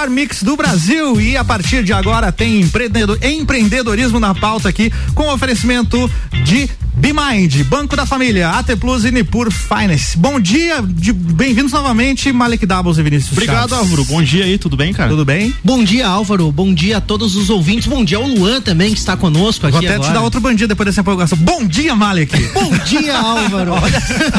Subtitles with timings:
[0.00, 1.20] melhor mix do Brasil.
[1.20, 6.10] E a partir de agora tem empreendedor, empreendedorismo na pauta aqui com oferecimento
[6.44, 6.70] de
[7.00, 10.18] BeMind, Banco da Família, AT Plus e Nipur Finance.
[10.18, 13.78] Bom dia, bem-vindos novamente, Malek Doubles e Vinícius Obrigado, Chaves.
[13.78, 14.04] Álvaro.
[14.04, 15.08] Bom dia aí, tudo bem, cara?
[15.08, 15.54] Tudo bem?
[15.64, 16.52] Bom dia, Álvaro.
[16.52, 17.86] Bom dia a todos os ouvintes.
[17.86, 20.10] Bom dia ao Luan também, que está conosco aqui Vou até agora.
[20.10, 21.38] te dar outro bom dia depois dessa empolgação.
[21.38, 22.36] Bom dia, Malek!
[22.52, 23.72] Bom dia, Álvaro.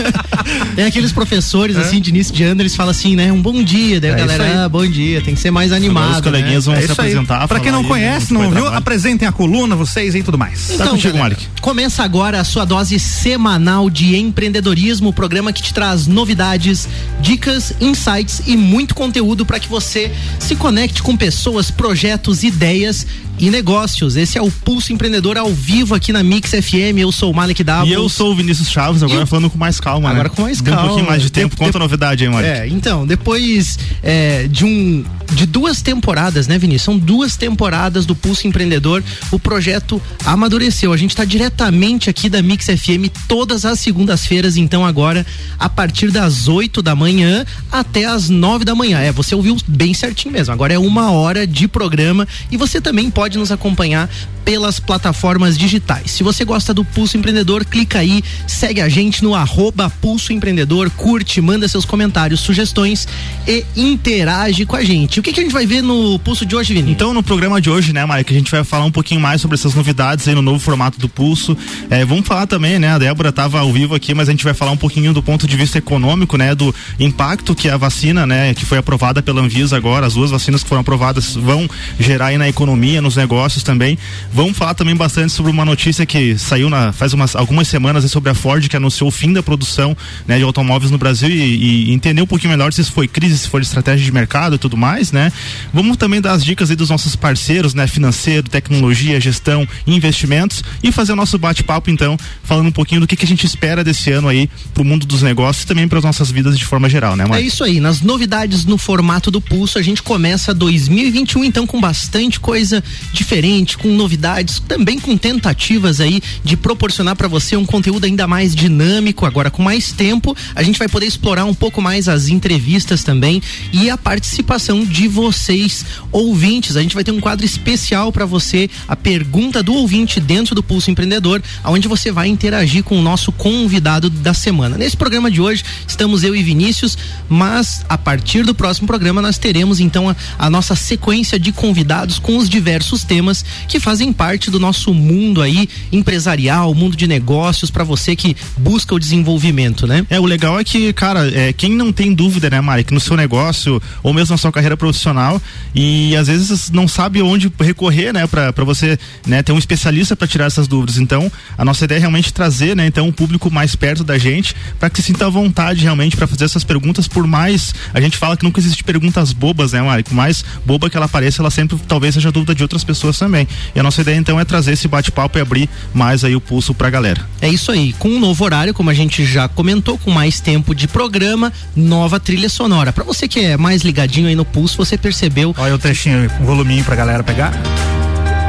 [0.76, 3.32] Tem aqueles professores, assim, de início de ano, eles falam assim, né?
[3.32, 4.00] Um bom dia.
[4.00, 4.28] Daí a É aí.
[4.28, 5.22] galera, ah, bom dia.
[5.22, 6.74] Tem que ser mais animado, os coleguinhas né?
[6.74, 7.48] vão É se apresentar.
[7.48, 8.78] Pra quem não aí, conhece, né, não como foi viu, trabalho.
[8.80, 10.68] apresentem a coluna, vocês e tudo mais.
[10.78, 11.48] Tá contigo, galera, Malik.
[11.62, 16.86] Começa agora a sua dose semanal de empreendedorismo, o programa que te traz novidades,
[17.22, 23.08] dicas, insights e muito conteúdo para que você se conecte com pessoas, projetos, ideias
[23.42, 24.16] e negócios.
[24.16, 27.00] Esse é o Pulso Empreendedor ao vivo aqui na Mix FM.
[27.00, 27.90] Eu sou o Malik Davos.
[27.90, 30.14] E eu sou o Vinícius Chaves, agora E- falando com mais calma, né?
[30.14, 30.86] Agora com mais Deu calma.
[30.86, 31.56] Um pouquinho mais de tempo.
[31.56, 32.48] De- Conta a novidade aí, Malik.
[32.50, 36.84] É, então, depois é, de um de duas temporadas, né, Vinícius?
[36.84, 39.02] São duas temporadas do Pulso Empreendedor.
[39.32, 40.92] O projeto amadureceu.
[40.94, 45.26] A gente está diretamente aqui da Mix FM todas as segundas-feiras, então agora
[45.58, 49.00] a partir das 8 da manhã até as 9 da manhã.
[49.00, 50.54] É, você ouviu bem certinho mesmo.
[50.54, 54.10] Agora é uma hora de programa e você também pode nos acompanhar
[54.44, 56.12] pelas plataformas digitais.
[56.12, 60.90] Se você gosta do Pulso Empreendedor, clica aí, segue a gente no arroba Pulso Empreendedor,
[60.90, 63.08] curte, manda seus comentários, sugestões
[63.48, 65.20] e interage com a gente.
[65.20, 66.92] O que, que a gente vai ver no Pulso de hoje, Vini?
[66.92, 69.56] Então, no programa de hoje, né, Mike, a gente vai falar um pouquinho mais sobre
[69.56, 71.56] essas novidades aí no novo formato do Pulso.
[71.90, 74.54] É, vamos falar também, né, a Débora estava ao vivo aqui, mas a gente vai
[74.54, 78.54] falar um pouquinho do ponto de vista econômico, né, do impacto que a vacina, né,
[78.54, 82.38] que foi aprovada pela Anvisa agora, as duas vacinas que foram aprovadas vão gerar aí
[82.38, 83.98] na economia, nos negócios também.
[84.34, 88.10] Vamos falar também bastante sobre uma notícia que saiu na, faz umas, algumas semanas aí
[88.10, 89.96] sobre a Ford, que anunciou o fim da produção
[90.28, 93.38] né, de automóveis no Brasil e, e entender um pouquinho melhor se isso foi crise,
[93.38, 95.32] se foi estratégia de mercado e tudo mais, né?
[95.74, 97.86] Vamos também dar as dicas aí dos nossos parceiros, né?
[97.88, 103.16] Financeiro, tecnologia, gestão, investimentos e fazer o nosso bate-papo então, falando um pouquinho do que,
[103.16, 106.04] que a gente espera desse ano aí pro mundo dos negócios e também para as
[106.06, 107.48] nossas vidas de forma geral, né, É Mike?
[107.48, 112.40] isso aí, nas novidades no formato do Pulso, a gente começa 2021 então com bastante
[112.40, 112.84] coisa
[113.14, 118.56] diferente, com novidades, também com tentativas aí de proporcionar para você um conteúdo ainda mais
[118.56, 123.04] dinâmico, agora com mais tempo, a gente vai poder explorar um pouco mais as entrevistas
[123.04, 123.42] também
[123.72, 126.76] e a participação de vocês ouvintes.
[126.76, 130.64] A gente vai ter um quadro especial para você, a pergunta do ouvinte dentro do
[130.64, 134.78] Pulso Empreendedor, onde você vai interagir com o nosso convidado da semana.
[134.78, 136.98] Nesse programa de hoje, estamos eu e Vinícius,
[137.30, 142.20] mas a partir do próximo programa nós teremos então a, a nossa sequência de convidados
[142.20, 147.72] com os diversos temas que fazem parte do nosso mundo aí empresarial, mundo de negócios
[147.72, 150.06] para você que busca o desenvolvimento, né?
[150.10, 153.16] É, o legal é que, cara, é, quem não tem dúvida, né, Mike, no seu
[153.16, 155.42] negócio ou mesmo na sua carreira profissional
[155.74, 160.28] e às vezes não sabe onde recorrer, né, pra você, né, ter um especialista para
[160.28, 160.98] tirar essas dúvidas.
[160.98, 164.56] Então, a nossa ideia é realmente trazer, né, então, o público mais perto da gente
[164.80, 168.18] para que se sinta à vontade realmente para fazer essas perguntas, por mais, a gente
[168.18, 170.10] fala que nunca existe perguntas bobas, né, Mike?
[170.10, 173.48] Por mais boba que ela pareça, ela sempre talvez seja dúvida de outras pessoas também.
[173.76, 176.74] E a nossa ideia, então, é trazer esse bate-papo e abrir mais aí o pulso
[176.74, 177.22] pra galera.
[177.42, 180.74] É isso aí, com um novo horário, como a gente já comentou, com mais tempo
[180.74, 182.92] de programa, nova trilha sonora.
[182.94, 186.46] Para você que é mais ligadinho aí no pulso, você percebeu Olha o trechinho, um
[186.46, 187.52] voluminho pra galera pegar.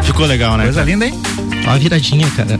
[0.05, 0.65] Ficou legal, né?
[0.65, 1.15] Coisa linda, hein?
[1.67, 2.59] Ó a viradinha, cara.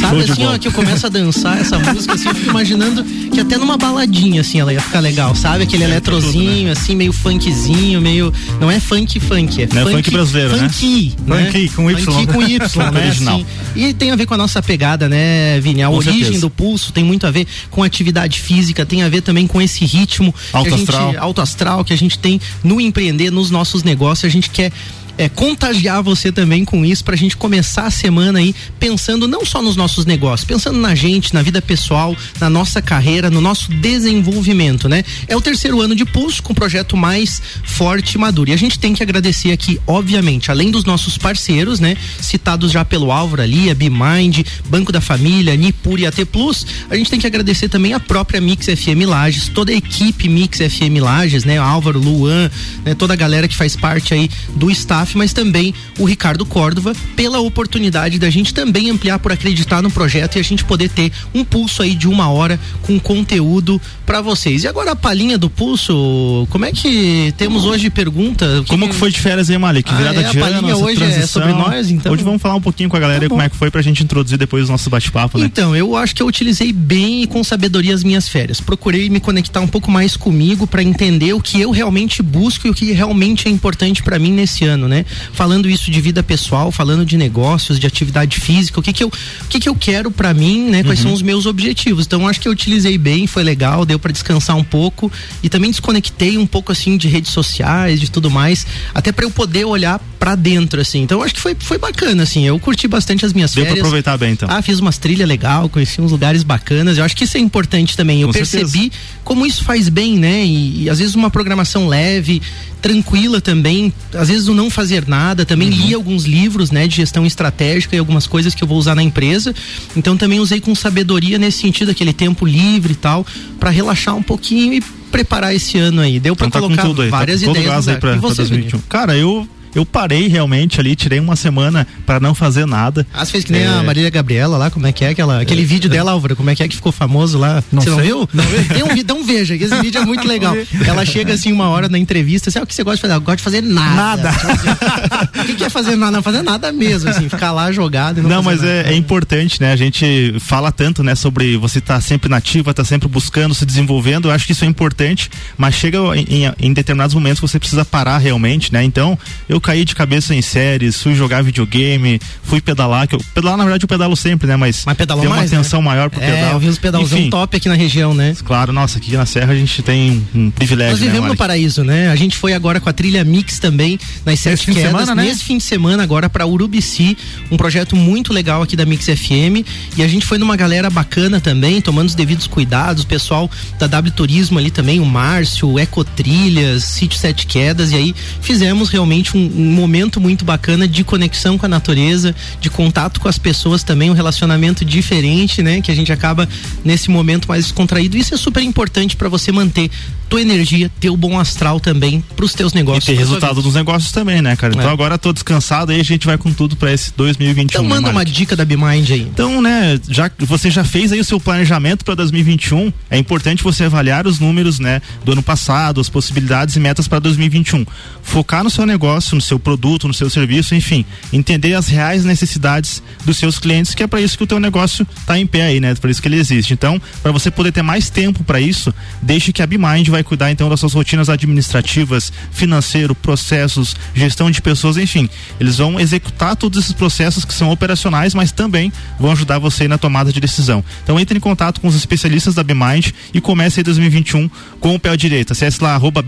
[0.00, 3.40] Sabe assim, ó, que eu começo a dançar essa música, assim, eu fico imaginando que
[3.40, 5.64] até numa baladinha, assim, ela ia ficar legal, sabe?
[5.64, 8.32] Aquele eletrozinho, assim, meio funkzinho, meio.
[8.60, 9.82] Não é funk funk, é né?
[9.82, 10.68] Não é funk brasileiro, né?
[10.68, 11.46] funky, né?
[11.46, 12.04] Funky com Y.
[12.04, 13.06] Funky com Y, Funk né?
[13.06, 13.34] original.
[13.36, 13.46] Assim.
[13.74, 15.82] E tem a ver com a nossa pegada, né, Vini?
[15.82, 16.40] A Com origem certeza.
[16.42, 19.84] do pulso tem muito a ver com atividade física, tem a ver também com esse
[19.84, 21.14] ritmo Alto gente, astral.
[21.18, 24.24] alto astral que a gente tem no empreender, nos nossos negócios.
[24.24, 24.72] A gente quer
[25.18, 29.60] é, contagiar você também com isso pra gente começar a semana aí pensando não só
[29.60, 34.88] nos nossos negócios, pensando na gente, na vida pessoal, na nossa carreira, no nosso desenvolvimento,
[34.88, 35.04] né?
[35.26, 38.50] É o terceiro ano de Pulso com o projeto mais forte e maduro.
[38.50, 41.96] E a gente tem que agradecer aqui, obviamente, além dos nossos parceiros, né?
[42.20, 46.96] Citados já pelo Álvaro ali, a BeMind, Banco da Família, Nipur e AT Plus, a
[46.96, 51.00] gente tem que agradecer também a própria Mix FM Lages, toda a equipe Mix FM
[51.00, 51.58] Lages, né?
[51.58, 52.48] Álvaro, Luan,
[52.84, 52.94] né?
[52.94, 56.92] toda a galera que faz parte aí do staff staff, mas também o Ricardo Córdova,
[57.16, 61.10] pela oportunidade da gente também ampliar por acreditar no projeto e a gente poder ter
[61.34, 64.64] um pulso aí de uma hora com conteúdo para vocês.
[64.64, 68.64] E agora a palhinha do pulso, como é que temos hoje pergunta?
[68.68, 69.92] Como que, que foi de férias aí, Malik?
[69.94, 71.22] Virada ah, é, de ano, hoje transição.
[71.22, 72.12] é sobre nós, então.
[72.12, 74.02] Hoje vamos falar um pouquinho com a galera tá como é que foi pra gente
[74.02, 75.46] introduzir depois o nosso bate-papo, né?
[75.46, 78.60] Então, eu acho que eu utilizei bem e com sabedoria as minhas férias.
[78.60, 82.70] Procurei me conectar um pouco mais comigo para entender o que eu realmente busco e
[82.70, 84.97] o que realmente é importante para mim nesse ano, né?
[85.32, 89.08] Falando isso de vida pessoal, falando de negócios, de atividade física, o que que eu,
[89.08, 90.82] o que que eu quero para mim, né?
[90.82, 91.06] Quais uhum.
[91.06, 92.06] são os meus objetivos.
[92.06, 95.10] Então, acho que eu utilizei bem, foi legal, deu para descansar um pouco
[95.42, 99.30] e também desconectei um pouco assim de redes sociais, de tudo mais, até para eu
[99.30, 101.02] poder olhar para dentro assim.
[101.02, 102.44] Então, acho que foi foi bacana assim.
[102.44, 103.74] Eu curti bastante as minhas deu férias.
[103.74, 104.48] Deu pra aproveitar bem então.
[104.50, 106.98] Ah, fiz umas trilhas legal, conheci uns lugares bacanas.
[106.98, 108.20] Eu acho que isso é importante também.
[108.22, 108.90] Eu Com percebi certeza.
[109.24, 110.44] como isso faz bem, né?
[110.44, 112.42] E, e, às vezes uma programação leve,
[112.80, 113.92] tranquila também.
[114.14, 115.44] Às vezes o não fazer nada.
[115.44, 115.86] Também uhum.
[115.86, 119.02] li alguns livros, né, de gestão estratégica e algumas coisas que eu vou usar na
[119.02, 119.54] empresa.
[119.96, 123.26] Então também usei com sabedoria nesse sentido, aquele tempo livre e tal,
[123.58, 124.80] para relaxar um pouquinho e
[125.10, 126.20] preparar esse ano aí.
[126.20, 127.88] Deu para então tá colocar aí, tá várias tá ideias.
[127.88, 128.80] Aí pra, pra 2021.
[128.88, 133.06] Cara, eu eu parei realmente ali, tirei uma semana para não fazer nada.
[133.12, 133.68] Ah, você fez que nem é...
[133.68, 136.50] a Marília Gabriela lá, como é que é aquela, aquele é, vídeo dela, Álvaro, como
[136.50, 137.62] é que é que ficou famoso lá?
[137.70, 138.28] Não você não viu?
[138.32, 138.44] Não.
[138.44, 140.54] Tem um vídeo, então veja, esse vídeo é muito legal.
[140.86, 143.14] Ela chega assim uma hora na entrevista, assim, ah, o que você gosta de fazer?
[143.14, 144.30] Eu gosto de fazer nada.
[144.32, 145.28] Nada.
[145.40, 146.12] o que, que é fazer nada?
[146.12, 148.22] Não fazer nada mesmo, assim, ficar lá jogado.
[148.22, 149.72] não, não mas é, é, importante, né?
[149.72, 153.54] A gente fala tanto, né, sobre você estar tá sempre nativa, estar tá sempre buscando,
[153.54, 154.28] se desenvolvendo.
[154.28, 157.84] Eu acho que isso é importante, mas chega em, em, em determinados momentos você precisa
[157.84, 158.82] parar realmente, né?
[158.82, 159.18] Então,
[159.48, 163.64] eu caí de cabeça em séries, fui jogar videogame, fui pedalar, que eu, pedalar na
[163.64, 164.56] verdade eu pedalo sempre, né?
[164.56, 165.88] Mas, Mas pedalou tem uma mais, atenção né?
[165.88, 166.52] maior pro é, pedal.
[166.52, 168.34] Eu vi os pedalzão top aqui na região, né?
[168.44, 170.92] Claro, nossa, aqui na Serra a gente tem um, um privilégio.
[170.92, 172.10] Nós né, vivemos né, no paraíso, né?
[172.10, 175.24] A gente foi agora com a trilha Mix também, nas sete quedas, semana, né?
[175.24, 177.16] nesse fim de semana agora para Urubici,
[177.50, 179.64] um projeto muito legal aqui da Mix FM,
[179.96, 183.86] e a gente foi numa galera bacana também, tomando os devidos cuidados, o pessoal da
[183.86, 189.36] W Turismo ali também, o Márcio, o Ecotrilhas, Sítio Sete Quedas, e aí fizemos realmente
[189.36, 193.82] um, um momento muito bacana de conexão com a natureza, de contato com as pessoas
[193.82, 195.80] também, um relacionamento diferente, né?
[195.80, 196.48] Que a gente acaba
[196.84, 198.16] nesse momento mais descontraído.
[198.16, 199.90] Isso é super importante para você manter
[200.28, 203.04] tua energia, teu bom astral também pros teus negócios.
[203.04, 204.74] E ter resultado dos negócios também, né, cara?
[204.74, 204.92] Então é.
[204.92, 207.64] agora tô descansado aí a gente vai com tudo para esse 2021.
[207.64, 209.22] Então né, manda né, uma dica da Bimind aí.
[209.22, 213.84] Então, né, já você já fez aí o seu planejamento para 2021, é importante você
[213.84, 217.86] avaliar os números, né, do ano passado, as possibilidades e metas para 2021.
[218.22, 223.02] Focar no seu negócio, no seu produto, no seu serviço, enfim, entender as reais necessidades
[223.24, 225.80] dos seus clientes, que é para isso que o teu negócio tá em pé aí,
[225.80, 225.94] né?
[225.94, 226.72] Por isso que ele existe.
[226.72, 228.92] Então, para você poder ter mais tempo para isso,
[229.22, 234.60] deixe que a Bimind vai cuidar então das suas rotinas administrativas, financeiro, processos, gestão de
[234.60, 235.28] pessoas, enfim.
[235.60, 239.98] Eles vão executar todos esses processos que são operacionais, mas também vão ajudar você na
[239.98, 240.84] tomada de decisão.
[241.04, 244.50] Então entre em contato com os especialistas da BMind e comece aí 2021
[244.80, 245.52] com o pé direito.
[245.52, 246.24] Acesse lá arroba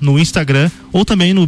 [0.00, 1.46] no Instagram ou também no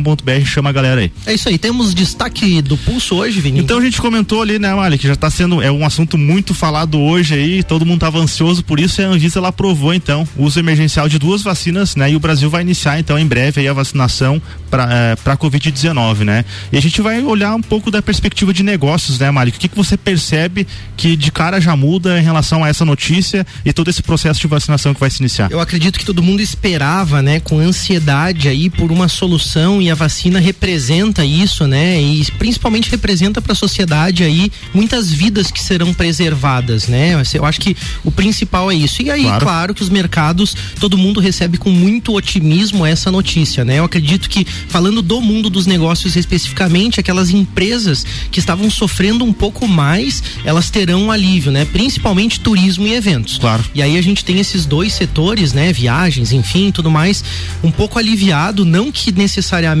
[0.00, 1.12] bmind.com.br, chama a galera aí.
[1.26, 3.64] É isso aí, temos destaque do pulso hoje, Vinícius.
[3.64, 6.54] Então a gente comentou ali, né, Mali, que já está sendo, é um assunto muito
[6.54, 10.26] falado hoje aí, todo mundo estava ansioso por isso e a Anvisa ela aprovou então
[10.36, 12.10] o uso emergencial de duas vacinas, né?
[12.10, 16.24] E o Brasil vai iniciar então em breve aí a vacinação para é, para COVID-19,
[16.24, 16.44] né?
[16.72, 19.56] E a gente vai olhar um pouco da perspectiva de negócios, né, Malik?
[19.56, 23.46] O que, que você percebe que de cara já muda em relação a essa notícia
[23.64, 25.50] e todo esse processo de vacinação que vai se iniciar?
[25.50, 29.94] Eu acredito que todo mundo esperava, né, com ansiedade aí por uma solução e a
[29.94, 32.00] vacina representa isso, né?
[32.00, 37.14] E principalmente representa para a sociedade aí muitas vidas que serão preservadas, né?
[37.34, 39.02] Eu acho que o principal é isso.
[39.02, 43.64] E aí, claro, claro que os mercados todo mundo recebe com muito otimismo essa notícia,
[43.64, 43.78] né?
[43.78, 49.32] Eu acredito que, falando do mundo dos negócios especificamente, aquelas empresas que estavam sofrendo um
[49.32, 51.64] pouco mais, elas terão um alívio, né?
[51.64, 53.38] Principalmente turismo e eventos.
[53.38, 53.64] Claro.
[53.74, 55.72] E aí a gente tem esses dois setores, né?
[55.72, 57.22] Viagens, enfim, tudo mais,
[57.62, 59.73] um pouco aliviado, não que necessariamente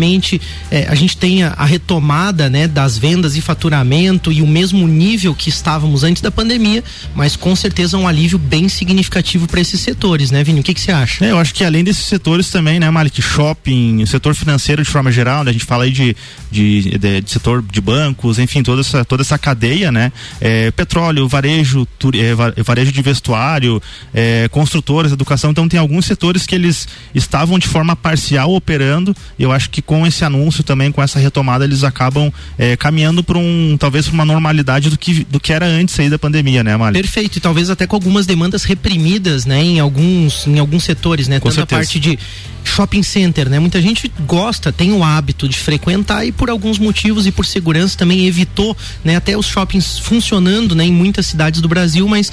[0.70, 2.66] eh, a gente tenha a retomada, né?
[2.66, 6.82] Das vendas e faturamento e o mesmo nível que estávamos antes da pandemia,
[7.14, 10.60] mas com certeza um alívio bem significativo para esses setores, né, Vini?
[10.60, 11.24] O que que você acha?
[11.24, 15.10] É, eu acho que além desses setores também, né, Malik, shopping, setor financeiro de forma
[15.10, 16.16] geral, né, a gente fala aí de,
[16.50, 21.28] de, de, de setor de bancos, enfim, toda essa, toda essa cadeia, né, é, petróleo,
[21.28, 23.80] varejo, tur, é, varejo de vestuário,
[24.12, 29.52] é, construtores, educação, então tem alguns setores que eles estavam de forma parcial operando, eu
[29.52, 33.76] acho que com esse anúncio também, com essa retomada, eles acabam é, caminhando para um,
[33.78, 37.00] talvez para uma normalidade do que, do que era antes aí da pandemia, né, Mali?
[37.00, 41.38] Perfeito, e talvez até com algumas demandas reprimidas, né, em alguns, em alguns setores, né,
[41.38, 41.76] com tanto certeza.
[41.76, 42.18] a parte de
[42.64, 43.58] shopping center, né?
[43.58, 47.96] Muita gente gosta, tem o hábito de frequentar e por alguns motivos e por segurança
[47.96, 52.32] também evitou, né, até os shoppings funcionando, né, em muitas cidades do Brasil, mas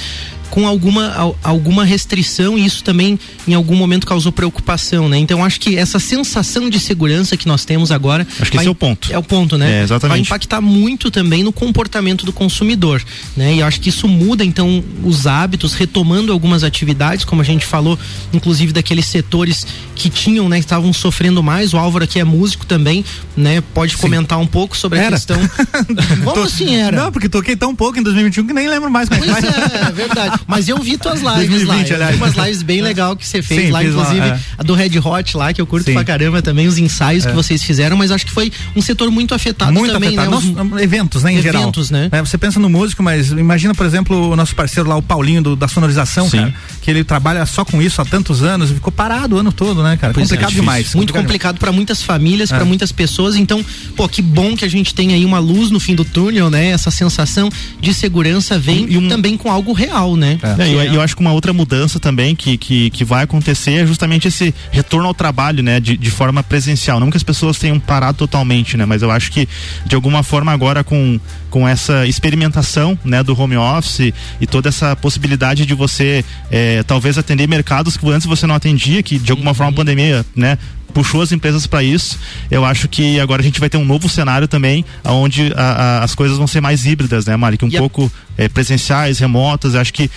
[0.52, 3.18] com alguma, alguma restrição e isso também
[3.48, 5.18] em algum momento causou preocupação, né?
[5.18, 8.70] Então acho que essa sensação de segurança que nós temos agora acho que esse é
[8.70, 9.12] o ponto.
[9.12, 9.80] É o ponto, né?
[9.80, 10.10] É, exatamente.
[10.10, 13.02] Vai impactar muito também no comportamento do consumidor,
[13.36, 13.56] né?
[13.56, 17.98] E acho que isso muda então os hábitos, retomando algumas atividades, como a gente falou,
[18.34, 19.66] inclusive daqueles setores
[19.96, 21.74] que tinham, né, estavam sofrendo mais.
[21.74, 23.06] O Álvaro aqui é músico também,
[23.38, 23.64] né?
[23.74, 24.00] Pode Sim.
[24.00, 25.10] comentar um pouco sobre era.
[25.10, 25.38] a questão.
[26.26, 27.04] Como assim era?
[27.04, 29.92] Não, porque toquei tão pouco em 2021 que nem lembro mais como pois é, é
[29.92, 30.41] verdade.
[30.48, 31.96] Mas eu vi tuas lives 2020, lá.
[31.96, 32.16] Aliás.
[32.18, 34.40] umas lives bem legal que você fez Sim, lá, inclusive lá, é.
[34.58, 35.94] a do Red Hot lá, que eu curto Sim.
[35.94, 37.30] pra caramba também, os ensaios é.
[37.30, 40.42] que vocês fizeram, mas acho que foi um setor muito afetado muito também, afetado.
[40.42, 40.68] né?
[40.76, 42.04] Os, eventos, né, em eventos, geral.
[42.04, 42.10] né?
[42.12, 45.42] É, você pensa no músico, mas imagina, por exemplo, o nosso parceiro lá, o Paulinho,
[45.42, 48.92] do, da sonorização, cara, que ele trabalha só com isso há tantos anos e ficou
[48.92, 50.14] parado o ano todo, né, cara?
[50.14, 50.96] Pois complicado é, demais.
[50.96, 53.36] Muito complicado para muitas famílias, para muitas pessoas.
[53.36, 53.64] Então,
[53.96, 56.68] pô, que bom que a gente tem aí uma luz no fim do túnel, né?
[56.68, 60.31] Essa sensação de segurança vem E um- também com algo real, né?
[60.42, 63.74] É, e eu, eu acho que uma outra mudança também que, que, que vai acontecer
[63.74, 65.80] é justamente esse retorno ao trabalho, né?
[65.80, 67.00] De, de forma presencial.
[67.00, 68.86] Não que as pessoas tenham parado totalmente, né?
[68.86, 69.48] Mas eu acho que
[69.86, 71.20] de alguma forma agora com,
[71.50, 73.24] com essa experimentação, né?
[73.24, 78.28] Do home office e toda essa possibilidade de você eh, talvez atender mercados que antes
[78.28, 80.58] você não atendia, que de alguma forma a pandemia, né?
[80.92, 82.18] Puxou as empresas para isso.
[82.50, 86.04] Eu acho que agora a gente vai ter um novo cenário também, onde a, a,
[86.04, 87.58] as coisas vão ser mais híbridas, né, Mari?
[87.58, 89.74] Que um pouco eh, presenciais, remotas.
[89.76, 90.10] Eu acho que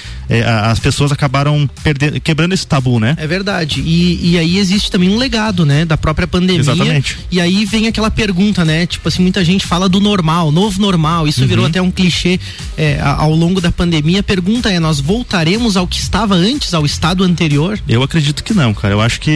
[0.46, 3.14] a- as pessoas acabaram perdendo, quebrando esse tabu, né?
[3.18, 3.80] É verdade.
[3.80, 5.84] E, e aí existe também um legado, né?
[5.84, 6.60] Da própria pandemia.
[6.60, 7.18] Exatamente.
[7.30, 8.86] E aí vem aquela pergunta, né?
[8.86, 11.26] Tipo assim, muita gente fala do normal, novo normal.
[11.28, 11.46] Isso Uhum.
[11.48, 12.38] virou até um clichê
[12.76, 14.20] é, ao longo da pandemia.
[14.20, 17.78] A pergunta é: nós voltaremos ao que estava antes, ao estado anterior?
[17.88, 18.94] Eu acredito que não, cara.
[18.94, 19.30] Eu acho que,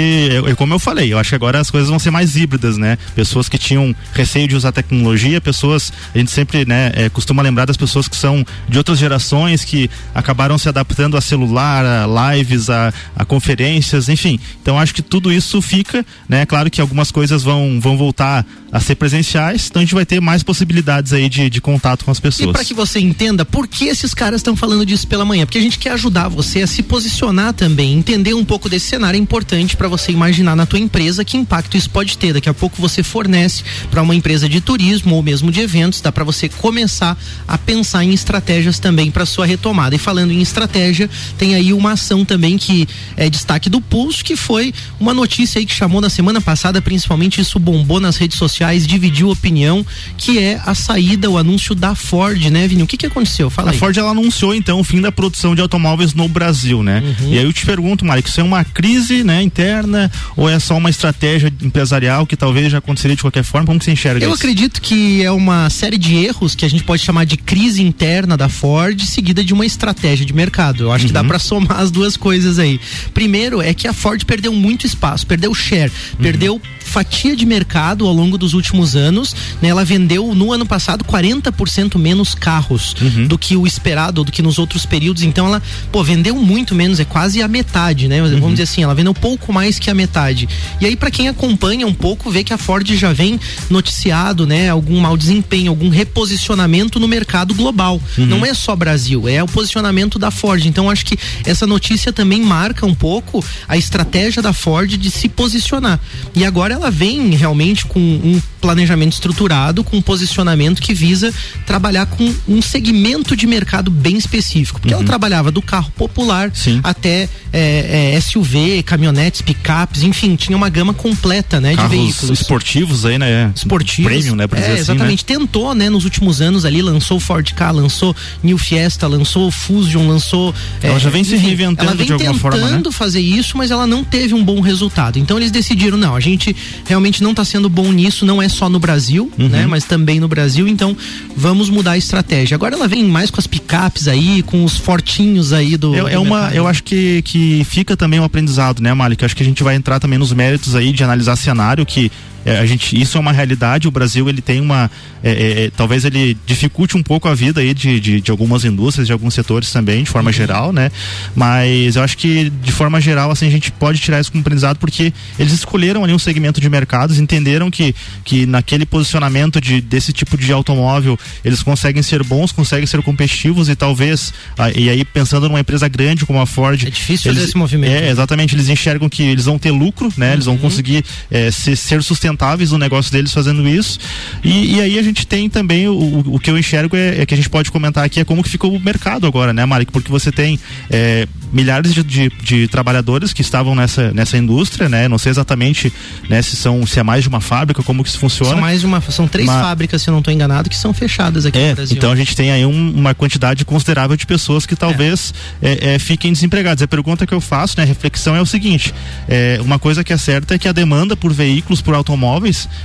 [0.47, 2.77] é, é como eu falei, eu acho que agora as coisas vão ser mais híbridas,
[2.77, 2.99] né?
[3.15, 7.65] Pessoas que tinham receio de usar tecnologia, pessoas, a gente sempre, né, é, costuma lembrar
[7.65, 12.71] das pessoas que são de outras gerações que acabaram se adaptando a celular, a lives,
[12.71, 14.39] a, a conferências, enfim.
[14.63, 16.47] Então acho que tudo isso fica, né?
[16.47, 20.21] Claro que algumas coisas vão, vão voltar a ser presenciais, então a gente vai ter
[20.21, 22.53] mais possibilidades aí de, de contato com as E pessoas.
[22.53, 25.63] para que você entenda por que esses caras estão falando disso pela manhã, porque a
[25.63, 29.77] gente quer ajudar você a se posicionar também, entender um pouco desse cenário é importante
[29.77, 32.33] para você imaginar na tua empresa que impacto isso pode ter.
[32.33, 36.13] Daqui a pouco você fornece para uma empresa de turismo ou mesmo de eventos, dá
[36.13, 39.95] para você começar a pensar em estratégias também para sua retomada.
[39.95, 44.37] E falando em estratégia, tem aí uma ação também que é destaque do Pulso, que
[44.37, 48.58] foi uma notícia aí que chamou na semana passada, principalmente isso bombou nas redes sociais,
[48.87, 49.85] dividiu opinião,
[50.17, 52.83] que é a saída, o anúncio da Ford, né, Vini?
[52.83, 53.49] O que que aconteceu?
[53.51, 53.79] Fala A aí.
[53.79, 57.03] Ford ela anunciou então o fim da produção de automóveis no Brasil, né?
[57.21, 57.33] Uhum.
[57.33, 60.77] E aí eu te pergunto, Mário, isso é uma crise, né, interna ou é só
[60.77, 63.67] uma estratégia empresarial que talvez já aconteceria de qualquer forma?
[63.67, 64.39] Como que você enxerga Eu isso?
[64.39, 68.37] acredito que é uma série de erros que a gente pode chamar de crise interna
[68.37, 70.85] da Ford, seguida de uma estratégia de mercado.
[70.85, 71.29] Eu acho que dá Uhum.
[71.29, 72.81] para somar as duas coisas aí.
[73.15, 76.23] Primeiro é que a Ford perdeu muito espaço, perdeu share, Uhum.
[76.23, 79.35] perdeu fatia de mercado ao longo dos últimos anos.
[79.63, 79.69] Né?
[79.69, 83.27] Ela vendeu no ano passado 40% menos carros Uhum.
[83.27, 85.23] do que o esperado, do que nos outros períodos.
[85.23, 88.23] Então ela, pô, vendeu muito menos, é quase a metade, né?
[88.23, 88.31] Uhum.
[88.41, 90.49] Vamos dizer assim, ela vendeu pouco mais que a metade.
[90.81, 93.39] E aí, para quem acompanha um pouco, vê que a Ford já vem
[93.71, 94.69] noticiado, né?
[94.71, 98.01] Algum mau desempenho, algum reposicionamento no mercado global.
[98.17, 98.27] Uhum.
[98.27, 100.65] Não é só Brasil, é o posicionamento da Ford.
[100.67, 105.29] Então, acho que essa notícia também marca um pouco a estratégia da Ford de se
[105.29, 106.01] posicionar.
[106.35, 111.33] E agora ela vem realmente com um planejamento estruturado, com um posicionamento que visa
[111.67, 114.81] trabalhar com um segmento de mercado bem específico.
[114.81, 116.81] Porque ela trabalhava do carro popular Sim.
[116.83, 122.41] até é, é, SUV, caminhonetes, picapes, enfim, tinha uma gama completa, né, Carros de veículos
[122.41, 123.53] esportivos aí, né?
[123.55, 124.11] esportivos.
[124.11, 124.47] Premium, né?
[124.47, 125.25] Pra é, assim, exatamente.
[125.25, 129.51] Tentou, né, nos últimos anos ali, lançou o Ford Ka, lançou New Fiesta, lançou o
[129.51, 130.55] Fusion, lançou.
[130.83, 132.83] Ela é, já vem se reinventando Ela vem de alguma tentando forma, né?
[132.91, 135.19] fazer isso, mas ela não teve um bom resultado.
[135.19, 138.69] Então eles decidiram, não, a gente realmente não está sendo bom nisso, não é só
[138.69, 139.49] no Brasil, Uhum.
[139.49, 140.97] né, mas também no Brasil, então
[141.37, 142.55] vamos mudar a estratégia.
[142.55, 145.95] Agora ela vem mais com as picapes aí, com os fortinhos aí do.
[145.95, 149.23] É, do é uma, eu acho que, que fica também um aprendizado, né, Malik?
[149.23, 152.11] Eu acho que a gente vai entrar também nos méritos aí de analisar cenário que
[152.57, 153.89] a gente, isso é uma realidade.
[153.89, 154.91] O Brasil ele tem uma,
[155.23, 158.65] é, é, é, talvez ele dificulte um pouco a vida aí de, de, de, algumas
[158.65, 160.33] indústrias, de alguns setores também, de forma uhum.
[160.33, 160.91] geral, né?
[161.35, 164.79] Mas eu acho que de forma geral assim a gente pode tirar isso como aprendizado
[164.79, 170.13] porque eles escolheram ali um segmento de mercados, entenderam que que naquele posicionamento de desse
[170.13, 174.33] tipo de automóvel eles conseguem ser bons, conseguem ser competitivos e talvez
[174.75, 177.93] e aí pensando numa empresa grande como a Ford, é difícil eles, fazer esse movimento.
[177.93, 180.29] É, exatamente, eles enxergam que eles vão ter lucro, né?
[180.29, 180.33] Uhum.
[180.35, 180.61] Eles vão uhum.
[180.61, 182.38] conseguir é, ser, ser, sustentáveis
[182.71, 183.99] no negócio deles fazendo isso.
[184.43, 187.35] E, e aí a gente tem também o, o que eu enxergo é, é, que
[187.35, 189.87] a gente pode comentar aqui é como que ficou o mercado agora, né, Mari?
[189.87, 190.59] Porque você tem
[190.91, 195.09] é, milhares de, de, de, trabalhadores que estavam nessa, nessa indústria, né?
[195.09, 195.93] Não sei exatamente
[196.29, 198.53] né, se são se é mais de uma fábrica, como que isso funciona.
[198.53, 199.61] São mais de uma, são três uma...
[199.61, 201.97] fábricas, se eu não estou enganado, que são fechadas aqui é, no Brasil.
[201.97, 205.95] Então a gente tem aí um, uma quantidade considerável de pessoas que talvez é.
[205.95, 206.83] É, fiquem desempregadas.
[206.83, 208.95] A pergunta que eu faço, né, a reflexão é o seguinte:
[209.29, 212.28] é, uma coisa que é certa é que a demanda por veículos, por automóveis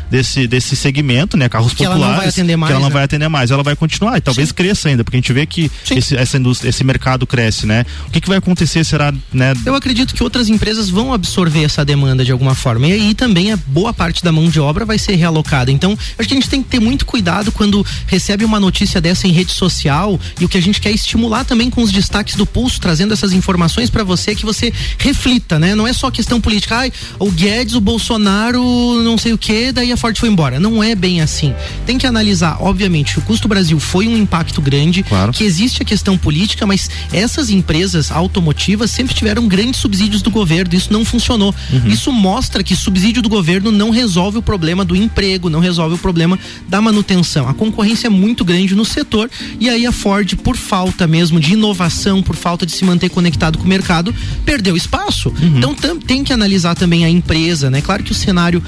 [0.10, 2.90] desse, desse segmento, né, carros que populares, ela não vai atender mais, que ela não
[2.90, 2.94] né?
[2.94, 4.56] vai atender mais, ela vai continuar e talvez Sim.
[4.56, 7.86] cresça ainda, porque a gente vê que esse, essa indústria, esse mercado cresce, né?
[8.08, 9.54] O que, que vai acontecer será, né?
[9.66, 13.52] Eu acredito que outras empresas vão absorver essa demanda de alguma forma e aí também
[13.52, 15.72] a boa parte da mão de obra vai ser realocada.
[15.72, 19.28] Então, acho que a gente tem que ter muito cuidado quando recebe uma notícia dessa
[19.28, 22.46] em rede social e o que a gente quer estimular também com os destaques do
[22.46, 25.76] pulso, trazendo essas informações para você que você reflita, né?
[25.76, 28.62] Não é só questão política, ai, o Guedes, o Bolsonaro,
[29.04, 30.60] não sei o que, daí a Ford foi embora.
[30.60, 31.54] Não é bem assim.
[31.86, 35.32] Tem que analisar, obviamente, o custo Brasil foi um impacto grande, claro.
[35.32, 40.76] que existe a questão política, mas essas empresas automotivas sempre tiveram grandes subsídios do governo,
[40.76, 41.56] isso não funcionou.
[41.72, 41.88] Uhum.
[41.88, 45.98] Isso mostra que subsídio do governo não resolve o problema do emprego, não resolve o
[45.98, 46.38] problema
[46.68, 47.48] da manutenção.
[47.48, 51.54] A concorrência é muito grande no setor e aí a Ford, por falta mesmo de
[51.54, 54.14] inovação, por falta de se manter conectado com o mercado,
[54.44, 55.30] perdeu espaço.
[55.30, 55.58] Uhum.
[55.58, 57.82] Então tem que analisar também a empresa, né?
[57.82, 58.62] Claro que o cenário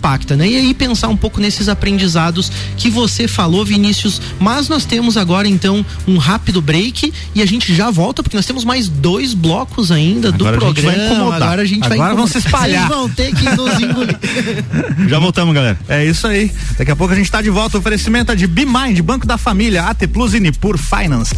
[0.00, 0.48] impacta, né?
[0.48, 4.20] E aí pensar um pouco nesses aprendizados que você falou, Vinícius.
[4.40, 8.46] Mas nós temos agora então um rápido break e a gente já volta porque nós
[8.46, 11.34] temos mais dois blocos ainda do programa.
[11.34, 12.88] A agora a gente agora vai Agora vão se espalhar.
[12.88, 14.18] Vocês vão ter que nos engolir.
[15.08, 15.78] já voltamos, galera.
[15.88, 16.50] É isso aí.
[16.78, 17.76] Daqui a pouco a gente está de volta.
[17.76, 21.34] O oferecimento é de BeMind, Banco da Família, AT Plus e Nipur Finance.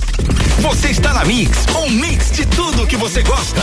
[0.60, 1.50] Você está na Mix,
[1.84, 3.62] um mix de tudo que você gosta.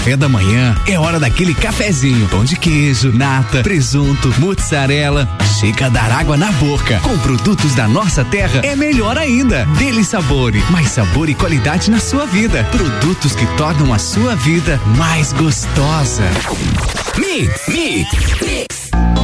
[0.05, 2.29] café da manhã é hora daquele cafezinho.
[2.29, 5.27] Pão de queijo, nata, presunto, mozzarella.
[5.59, 7.01] Chega a dar água na boca.
[7.01, 9.65] Com produtos da nossa terra é melhor ainda.
[9.79, 12.65] Dele Sabore, mais sabor e qualidade na sua vida.
[12.65, 16.25] Produtos que tornam a sua vida mais gostosa.
[17.17, 18.11] Mix, mix,
[18.43, 19.24] mix.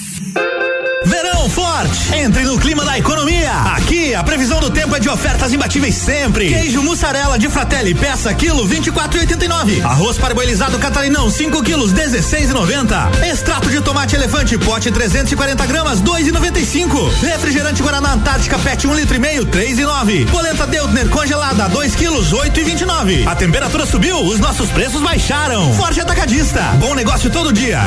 [1.03, 2.13] Verão forte!
[2.15, 3.51] Entre no clima da economia.
[3.75, 6.49] Aqui a previsão do tempo é de ofertas imbatíveis sempre.
[6.49, 9.83] Queijo mussarela de Fratelli, peça quilo 24,89.
[9.83, 13.25] Arroz parboilizado catarinão 5 quilos 16,90.
[13.31, 17.11] Extrato de tomate elefante pote 340 gramas 2,95.
[17.21, 20.29] Refrigerante Guaraná Antártica PET 1 um litro e meio 3,9.
[20.29, 23.27] Polenta Deutner congelada 2 quilos 8,29.
[23.27, 25.73] A temperatura subiu, os nossos preços baixaram.
[25.73, 26.61] Forte atacadista.
[26.79, 27.81] Bom negócio todo dia.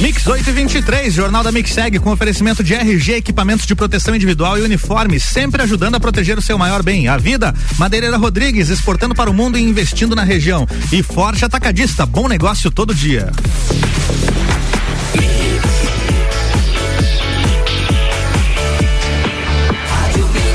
[0.00, 4.14] Mix 8 e 23, Jornal da Mix segue com oferecimento de RG, equipamentos de proteção
[4.14, 7.54] individual e uniformes, sempre ajudando a proteger o seu maior bem, a vida.
[7.78, 10.66] Madeireira Rodrigues, exportando para o mundo e investindo na região.
[10.92, 13.32] E Forte Atacadista, bom negócio todo dia.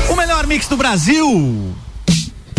[0.08, 1.74] O melhor mix do Brasil.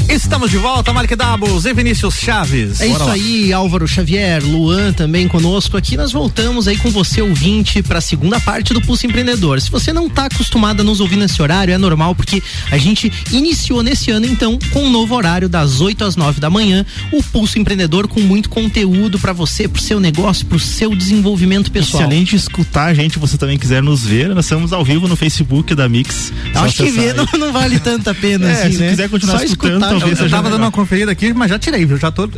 [0.10, 2.80] Estamos de volta, Mark Doubles e Vinícius Chaves.
[2.80, 3.14] É Bora isso lá.
[3.14, 5.98] aí, Álvaro Xavier, Luan também conosco aqui.
[5.98, 9.60] Nós voltamos aí com você, ouvinte, para a segunda parte do Pulso Empreendedor.
[9.60, 12.42] Se você não está acostumado a nos ouvir nesse horário, é normal, porque
[12.72, 16.50] a gente iniciou nesse ano, então, com um novo horário, das 8 às 9 da
[16.50, 21.72] manhã, o Pulso Empreendedor com muito conteúdo para você, pro seu negócio, pro seu desenvolvimento
[21.72, 22.04] pessoal.
[22.04, 24.86] E se além de escutar a gente, você também quiser nos ver, nós estamos ao
[24.86, 26.32] vivo no Facebook da Mix.
[26.54, 28.90] Acho que ver não, não, vale tanta pena, é, assim, se né?
[28.90, 31.98] quiser continuar Só escutando, eu, eu tava dando uma conferida aqui, mas já tirei, viu?
[31.98, 32.30] Já tô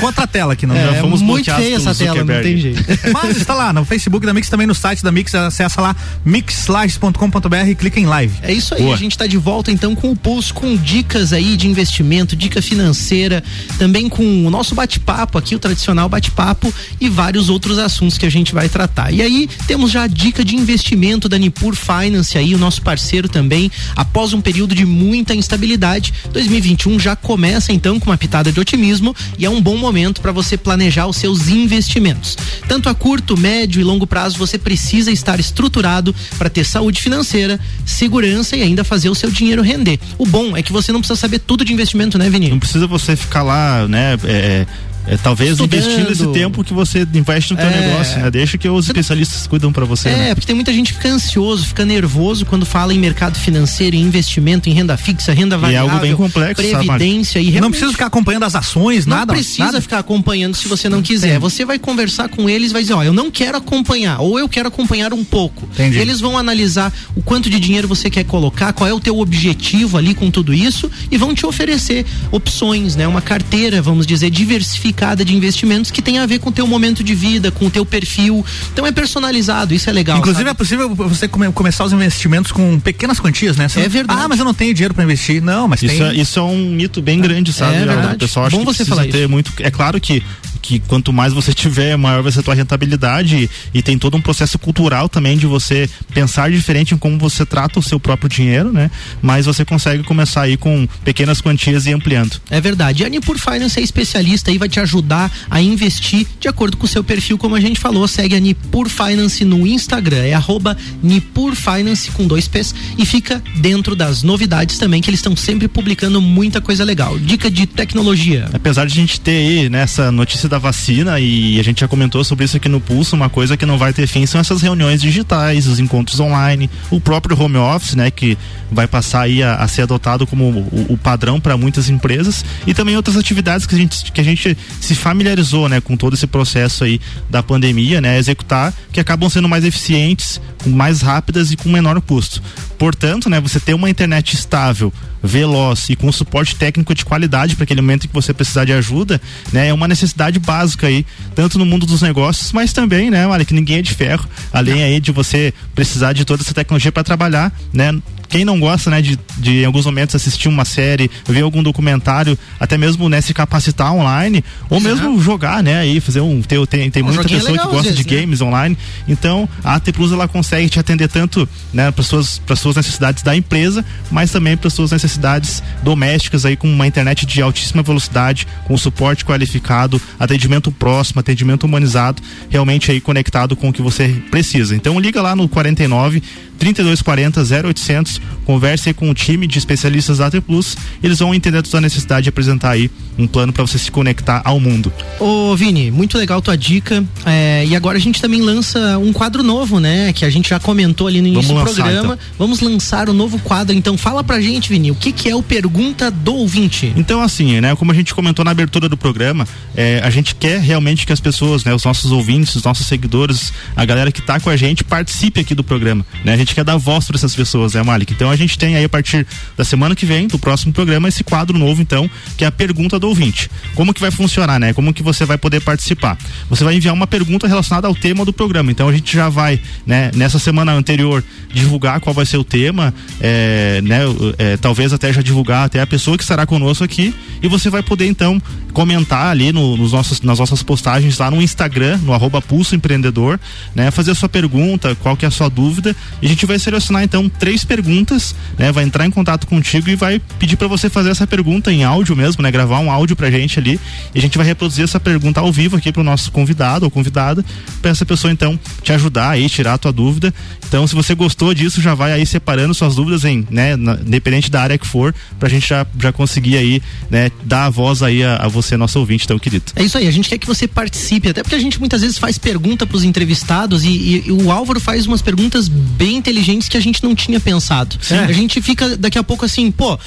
[0.00, 0.66] contra a tela aqui.
[0.66, 2.84] Não, é, já fomos muito feia essa tela, não tem jeito.
[3.12, 7.68] Mas está lá no Facebook da Mix, também no site da Mix, acessa lá mixlives.com.br
[7.68, 8.34] e clica em live.
[8.42, 8.94] É isso aí, Boa.
[8.94, 12.60] a gente está de volta então com o pulso, com dicas aí de investimento, dica
[12.62, 13.42] financeira,
[13.78, 18.30] também com o nosso bate-papo aqui, o tradicional bate-papo e vários outros assuntos que a
[18.30, 19.12] gente vai tratar.
[19.12, 23.28] E aí temos já a dica de investimento da Nipur Finance aí, o nosso parceiro
[23.28, 28.60] também, após um período de muita instabilidade, 2021 já começa então com uma pitada de
[28.60, 32.36] otimismo e é um bom momento para você planejar os seus investimentos.
[32.68, 37.58] Tanto a curto, médio e longo prazo você precisa estar estruturado para ter saúde financeira,
[37.84, 39.98] segurança e ainda fazer o seu dinheiro render.
[40.18, 42.50] O bom é que você não precisa saber tudo de investimento, né, Vini?
[42.50, 44.66] Não precisa você ficar lá, né, é,
[45.06, 45.74] é, talvez Estudando.
[45.74, 47.80] investindo esse tempo que você investe no teu é.
[47.80, 48.30] negócio, né?
[48.30, 50.08] Deixa que os especialistas cuidam para você.
[50.08, 50.34] É, né?
[50.34, 54.00] porque tem muita gente que fica ansioso, fica nervoso quando fala em mercado financeiro, em
[54.00, 55.88] investimento, em renda fixa, renda variável.
[55.88, 57.56] E é algo bem complexo, previdência sabe?
[57.56, 59.32] e não precisa ficar acompanhando as ações, não nada.
[59.32, 59.80] Não precisa nada.
[59.80, 61.38] ficar acompanhando se você não quiser.
[61.38, 64.68] Você vai conversar com eles, vai dizer, ó, eu não quero acompanhar ou eu quero
[64.68, 65.68] acompanhar um pouco.
[65.72, 65.98] Entendi.
[65.98, 69.98] Eles vão analisar o quanto de dinheiro você quer colocar, qual é o teu objetivo
[69.98, 73.06] ali com tudo isso e vão te oferecer opções, né?
[73.06, 74.93] Uma carteira, vamos dizer, diversificada
[75.24, 77.70] de investimento investimentos que tem a ver com o teu momento de vida, com o
[77.70, 78.44] teu perfil.
[78.72, 80.18] Então é personalizado, isso é legal.
[80.18, 80.50] Inclusive sabe?
[80.50, 83.68] é possível você come, começar os investimentos com pequenas quantias, né?
[83.68, 84.20] Você é verdade.
[84.22, 85.42] Ah, mas eu não tenho dinheiro para investir.
[85.42, 86.06] Não, mas isso tem.
[86.06, 87.76] É, isso é um mito bem grande, sabe?
[87.76, 88.16] É verdade.
[88.16, 89.28] O pessoal acha Bom que você falar ter isso.
[89.28, 89.52] muito.
[89.60, 90.22] É claro que
[90.64, 94.16] que quanto mais você tiver, maior vai ser a tua rentabilidade e, e, tem todo
[94.16, 98.30] um processo cultural também de você pensar diferente em como você trata o seu próprio
[98.30, 98.90] dinheiro, né?
[99.20, 102.40] Mas você consegue começar aí com pequenas quantias e ampliando.
[102.48, 103.04] É verdade.
[103.04, 106.88] A Nipur Finance é especialista e vai te ajudar a investir de acordo com o
[106.88, 108.08] seu perfil, como a gente falou.
[108.08, 113.42] Segue a Nipur Finance no Instagram, é arroba Nipur Finance com dois P's e fica
[113.56, 117.18] dentro das novidades também, que eles estão sempre publicando muita coisa legal.
[117.18, 118.48] Dica de tecnologia.
[118.50, 122.24] Apesar de a gente ter aí nessa notícia da vacina e a gente já comentou
[122.24, 125.00] sobre isso aqui no Pulso, uma coisa que não vai ter fim são essas reuniões
[125.00, 128.36] digitais, os encontros online, o próprio home office, né, que
[128.70, 132.74] vai passar aí a, a ser adotado como o, o padrão para muitas empresas e
[132.74, 136.26] também outras atividades que a gente que a gente se familiarizou, né, com todo esse
[136.26, 141.68] processo aí da pandemia, né, executar que acabam sendo mais eficientes, mais rápidas e com
[141.68, 142.42] menor custo.
[142.78, 144.92] Portanto, né, você ter uma internet estável,
[145.24, 149.20] veloz e com suporte técnico de qualidade para aquele momento que você precisar de ajuda,
[149.52, 153.44] né, é uma necessidade básica aí, tanto no mundo dos negócios, mas também, né, olha,
[153.44, 157.02] que ninguém é de ferro, além aí de você precisar de toda essa tecnologia para
[157.02, 157.92] trabalhar, né,
[158.34, 162.36] quem não gosta, né, de, de em alguns momentos assistir uma série, ver algum documentário,
[162.58, 166.90] até mesmo né, se capacitar online, ou mesmo jogar, né, aí fazer um tem tem,
[166.90, 168.20] tem muita pessoa legal, que gosta vezes, de né?
[168.20, 168.76] games online.
[169.06, 173.22] Então, a AT Plus ela consegue te atender tanto, né, para suas para suas necessidades
[173.22, 178.48] da empresa, mas também para suas necessidades domésticas aí com uma internet de altíssima velocidade,
[178.64, 182.20] com suporte qualificado, atendimento próximo, atendimento humanizado,
[182.50, 184.74] realmente aí conectado com o que você precisa.
[184.74, 186.20] Então, liga lá no 49
[186.58, 191.64] 3240 0800, converse com o time de especialistas da AT Plus, eles vão entender a
[191.64, 194.92] sua necessidade de apresentar aí um plano para você se conectar ao mundo.
[195.18, 197.04] Ô Vini, muito legal tua dica.
[197.24, 200.12] É, e agora a gente também lança um quadro novo, né?
[200.12, 202.14] Que a gente já comentou ali no início Vamos do lançar, programa.
[202.14, 202.26] Então.
[202.38, 203.74] Vamos lançar o um novo quadro.
[203.74, 206.92] Então fala pra gente, Vini, o que, que é o Pergunta do Ouvinte?
[206.96, 207.74] Então, assim, né?
[207.76, 209.46] Como a gente comentou na abertura do programa,
[209.76, 211.74] é, a gente quer realmente que as pessoas, né?
[211.74, 215.54] Os nossos ouvintes, os nossos seguidores, a galera que tá com a gente participe aqui
[215.54, 216.34] do programa, né?
[216.34, 218.12] A gente quer dar voz para essas pessoas, né, Malik?
[218.12, 221.22] Então a gente tem aí a partir da semana que vem, do próximo programa, esse
[221.22, 223.50] quadro novo, então, que é a pergunta do ouvinte.
[223.74, 224.72] Como que vai funcionar, né?
[224.72, 226.16] Como que você vai poder participar?
[226.48, 228.70] Você vai enviar uma pergunta relacionada ao tema do programa.
[228.70, 232.92] Então a gente já vai, né, nessa semana anterior, divulgar qual vai ser o tema,
[233.20, 234.00] é, né,
[234.38, 237.82] é, talvez até já divulgar até a pessoa que estará conosco aqui e você vai
[237.82, 238.40] poder então
[238.72, 243.38] comentar ali no, nos nossos, nas nossas postagens lá no Instagram, no arroba Pulso Empreendedor,
[243.74, 246.58] né, fazer a sua pergunta, qual que é a sua dúvida e a gente vai
[246.58, 250.90] selecionar então três perguntas, né, vai entrar em contato contigo e vai pedir para você
[250.90, 253.78] fazer essa pergunta em áudio mesmo, né, gravar um áudio pra gente ali
[254.14, 257.44] e a gente vai reproduzir essa pergunta ao vivo aqui pro nosso convidado ou convidada,
[257.82, 260.32] para essa pessoa então te ajudar aí, tirar a tua dúvida.
[260.66, 264.50] Então, se você gostou disso, já vai aí separando suas dúvidas em, né, na, independente
[264.50, 268.24] da área que for, pra gente já, já conseguir aí, né, dar a voz aí
[268.24, 269.66] a, a você, nosso ouvinte, tão querido.
[269.76, 272.18] É isso aí, a gente quer que você participe, até porque a gente muitas vezes
[272.18, 276.76] faz pergunta pros entrevistados e, e, e o Álvaro faz umas perguntas bem inteligentes que
[276.76, 277.96] a gente não tinha pensado.
[278.10, 278.18] É.
[278.24, 279.98] A gente fica daqui a pouco assim, pô,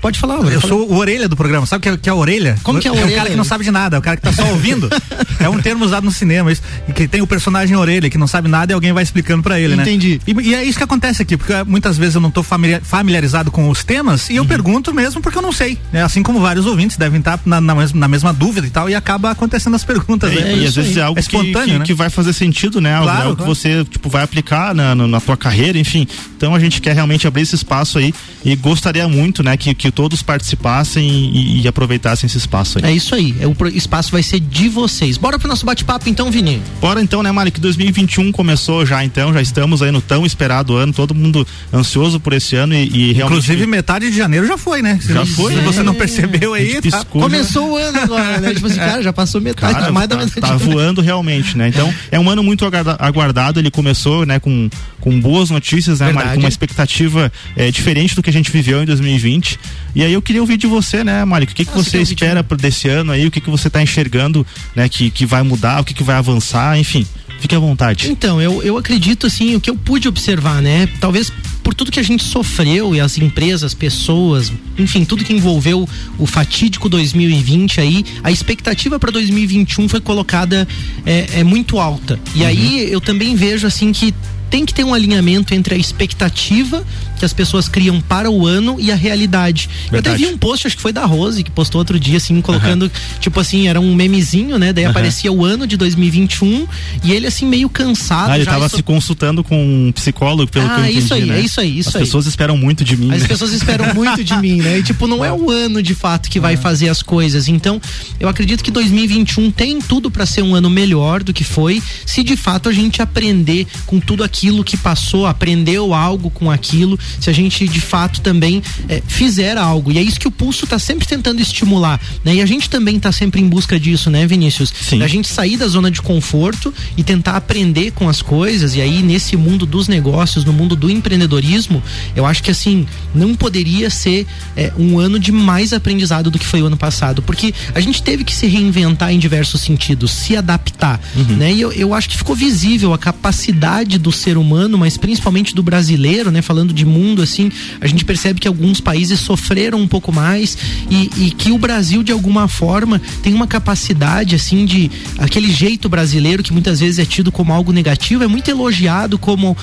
[0.00, 1.66] Pode falar, Eu sou o orelha do programa.
[1.66, 2.56] Sabe o que, é, que é a orelha?
[2.62, 3.10] Como que é a orelha?
[3.10, 4.88] É o cara que não sabe de nada, é o cara que tá só ouvindo.
[5.40, 6.52] é um termo usado no cinema.
[6.52, 9.42] Isso, e que tem o personagem orelha, que não sabe nada e alguém vai explicando
[9.42, 10.08] para ele, Entendi.
[10.08, 10.20] né?
[10.26, 10.48] Entendi.
[10.48, 13.84] E, é isso que acontece aqui, porque muitas vezes eu não tô familiarizado com os
[13.84, 14.48] temas e eu uhum.
[14.48, 15.78] pergunto mesmo porque eu não sei.
[15.92, 16.02] Né?
[16.02, 19.30] Assim como vários ouvintes devem estar na, na, na mesma dúvida e tal, e acaba
[19.30, 20.30] acontecendo as perguntas.
[20.32, 20.56] É, né?
[20.58, 21.84] E às vezes é algo é espontâneo, que, que, né?
[21.84, 22.90] que, vai fazer sentido, né?
[22.90, 23.36] Claro, algo claro.
[23.36, 26.06] que você tipo, vai aplicar na, na, na tua carreira, enfim.
[26.36, 28.12] Então a gente quer realmente abrir esse espaço aí
[28.44, 32.84] e gostaria muito, né, que, que todos participassem e, e, aproveitassem esse espaço aí.
[32.84, 35.16] É isso aí, é, o espaço vai ser de vocês.
[35.16, 36.62] Bora pro nosso bate-papo então, Vini?
[36.80, 37.60] Bora então, né, Malik?
[37.60, 42.32] 2021 começou já então, já estamos aí no tão esperado ano, todo mundo ansioso por
[42.32, 43.22] esse ano e, e realmente.
[43.22, 44.98] Inclusive metade de janeiro já foi, né?
[45.02, 45.54] Já foi.
[45.54, 47.04] Se você não percebeu aí, tá...
[47.04, 48.54] começou o ano agora, né?
[48.54, 50.46] Tipo assim, cara, já passou metade, cara, mais da tá, metade.
[50.46, 51.68] Tá voando realmente, né?
[51.68, 52.64] Então, é um ano muito
[52.98, 54.68] aguardado, ele começou, né, com,
[55.00, 56.34] com boas notícias, né, Malik?
[56.34, 59.58] Com uma expectativa é, diferente do que a gente viveu em 2020.
[59.94, 61.48] E aí eu queria ouvir de você, né, Mário?
[61.48, 63.26] O que, que você espera para desse ano aí?
[63.26, 66.16] O que, que você está enxergando, né, que, que vai mudar, o que, que vai
[66.16, 67.06] avançar, enfim.
[67.38, 68.10] Fique à vontade.
[68.10, 70.88] Então, eu, eu acredito assim, o que eu pude observar, né?
[71.00, 71.30] Talvez
[71.62, 75.86] por tudo que a gente sofreu e as empresas, pessoas, enfim, tudo que envolveu
[76.18, 80.66] o fatídico 2020 aí, a expectativa para 2021 foi colocada
[81.04, 82.18] é, é muito alta.
[82.34, 82.46] E uhum.
[82.46, 84.14] aí eu também vejo assim que
[84.56, 86.82] tem que ter um alinhamento entre a expectativa
[87.18, 89.68] que as pessoas criam para o ano e a realidade.
[89.90, 89.92] Verdade.
[89.92, 92.40] Eu até vi um post, acho que foi da Rose, que postou outro dia, assim,
[92.40, 92.90] colocando, uhum.
[93.20, 94.72] tipo assim, era um memezinho, né?
[94.72, 94.90] Daí uhum.
[94.90, 96.66] aparecia o ano de 2021
[97.04, 98.30] e ele, assim, meio cansado.
[98.30, 101.24] Ah, ele estava se consultando com um psicólogo, pelo ah, que eu entendi, isso aí,
[101.26, 101.38] né?
[101.38, 102.02] é isso aí, isso As aí.
[102.02, 103.12] As pessoas esperam muito de mim.
[103.12, 103.28] As né?
[103.28, 104.78] pessoas esperam muito de mim, né?
[104.78, 106.62] E, tipo, não é o ano de fato que vai uhum.
[106.62, 107.48] fazer as coisas.
[107.48, 107.80] Então,
[108.18, 112.22] eu acredito que 2021 tem tudo para ser um ano melhor do que foi, se
[112.22, 117.30] de fato a gente aprender com tudo aquilo que passou, aprendeu algo com aquilo, se
[117.30, 119.92] a gente de fato também é, fizer algo.
[119.92, 122.36] E é isso que o Pulso está sempre tentando estimular, né?
[122.36, 124.72] E a gente também está sempre em busca disso, né, Vinícius?
[124.80, 125.02] Sim.
[125.02, 128.74] A gente sair da zona de conforto e tentar aprender com as coisas.
[128.74, 131.82] E aí, nesse mundo dos negócios, no mundo do empreendedorismo,
[132.14, 136.46] eu acho que assim, não poderia ser é, um ano de mais aprendizado do que
[136.46, 137.22] foi o ano passado.
[137.22, 141.36] Porque a gente teve que se reinventar em diversos sentidos, se adaptar, uhum.
[141.36, 141.52] né?
[141.52, 145.62] E eu, eu acho que ficou visível a capacidade do ser humano, mas principalmente do
[145.62, 146.42] brasileiro, né?
[146.42, 147.48] Falando de mundo assim,
[147.80, 150.58] a gente percebe que alguns países sofreram um pouco mais
[150.90, 154.90] e, e que o Brasil, de alguma forma, tem uma capacidade, assim, de.
[155.18, 159.56] aquele jeito brasileiro que muitas vezes é tido como algo negativo, é muito elogiado como,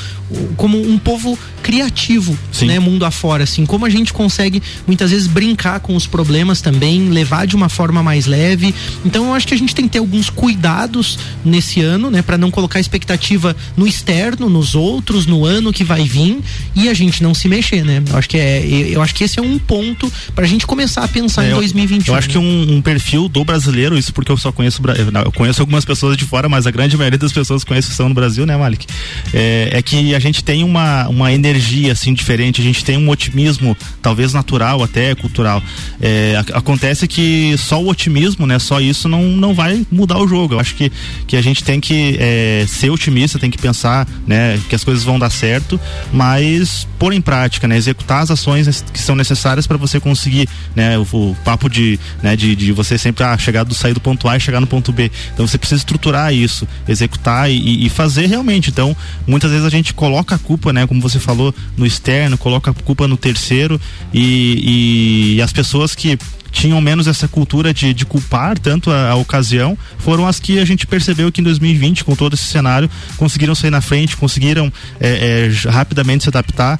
[0.56, 2.68] como um povo criativo, Sim.
[2.68, 2.80] né?
[2.80, 3.66] Mundo afora, assim.
[3.66, 8.02] Como a gente consegue, muitas vezes, brincar com os problemas também, levar de uma forma
[8.02, 8.74] mais leve.
[9.04, 12.22] Então, eu acho que a gente tem que ter alguns cuidados nesse ano, né?
[12.22, 16.40] para não colocar expectativa no externo, nos outros, no ano que vai vir
[16.76, 18.02] e a gente não se mexer, né?
[18.08, 21.08] Eu acho que é, eu acho que esse é um ponto pra gente começar a
[21.08, 22.14] pensar é, em 2021.
[22.14, 24.82] Eu acho que um, um, perfil do brasileiro, isso porque eu só conheço,
[25.26, 28.08] eu conheço algumas pessoas de fora, mas a grande maioria das pessoas que conheço estão
[28.08, 28.86] no Brasil, né, Malik?
[29.34, 33.10] É, é que a gente tem uma, uma energia assim diferente, a gente tem um
[33.10, 35.62] otimismo, talvez natural até cultural.
[36.02, 40.56] É, acontece que só o otimismo, né, só isso não, não vai mudar o jogo.
[40.56, 40.92] Eu acho que,
[41.26, 45.04] que a gente tem que é, ser otimista, tem que pensar, né, que as coisas
[45.04, 45.80] vão dar certo,
[46.12, 50.98] mas pôr em prática, né, executar as ações que são necessárias para você conseguir, né,
[50.98, 54.28] o, o papo de, né, de, de você sempre ah, chegar do sair do ponto
[54.28, 55.12] A e chegar no ponto B.
[55.34, 58.70] Então você precisa estruturar isso, executar e, e fazer realmente.
[58.70, 58.96] Então
[59.28, 62.74] muitas vezes a gente coloca a culpa, né, como você falou, no externo, coloca a
[62.74, 63.80] culpa no terceiro
[64.14, 66.18] e, e as pessoas que
[66.54, 70.66] tinham menos essa cultura de, de culpar tanto a, a, ocasião, foram as que a
[70.66, 75.50] gente percebeu que em 2020, com todo esse cenário, conseguiram sair na frente, conseguiram é,
[75.50, 76.80] é, rapidamente se adaptar.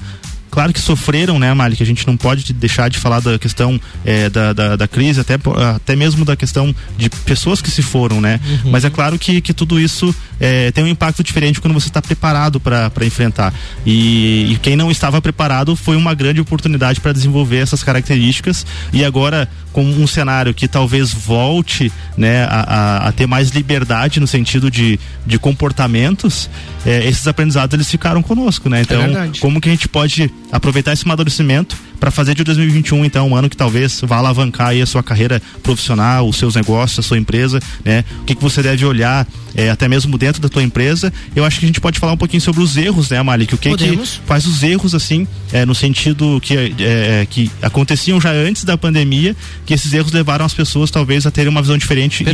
[0.54, 3.80] Claro que sofreram, né, Mali, que a gente não pode deixar de falar da questão
[4.04, 5.34] é, da, da, da, crise, até,
[5.74, 8.38] até mesmo da questão de pessoas que se foram, né?
[8.64, 8.70] Uhum.
[8.70, 12.00] Mas é claro que, que tudo isso é, tem um impacto diferente quando você está
[12.00, 13.52] preparado para enfrentar.
[13.84, 18.64] E, e, quem não estava preparado foi uma grande oportunidade para desenvolver essas características.
[18.92, 24.20] E agora, com um cenário que talvez volte né, a, a, a ter mais liberdade
[24.20, 26.48] no sentido de, de comportamentos,
[26.86, 28.82] é, esses aprendizados eles ficaram conosco, né?
[28.82, 33.30] Então, é como que a gente pode aproveitar esse amadurecimento para fazer de 2021 então
[33.30, 37.02] um ano que talvez vá alavancar aí a sua carreira profissional, os seus negócios, a
[37.02, 38.04] sua empresa, né?
[38.20, 41.12] O que, que você deve olhar é, até mesmo dentro da tua empresa.
[41.34, 43.54] Eu acho que a gente pode falar um pouquinho sobre os erros, né, Malik?
[43.54, 44.10] O que Podemos.
[44.10, 48.64] que faz os erros assim, é, no sentido que é, é, que aconteciam já antes
[48.64, 52.24] da pandemia, que esses erros levaram as pessoas talvez a terem uma visão diferente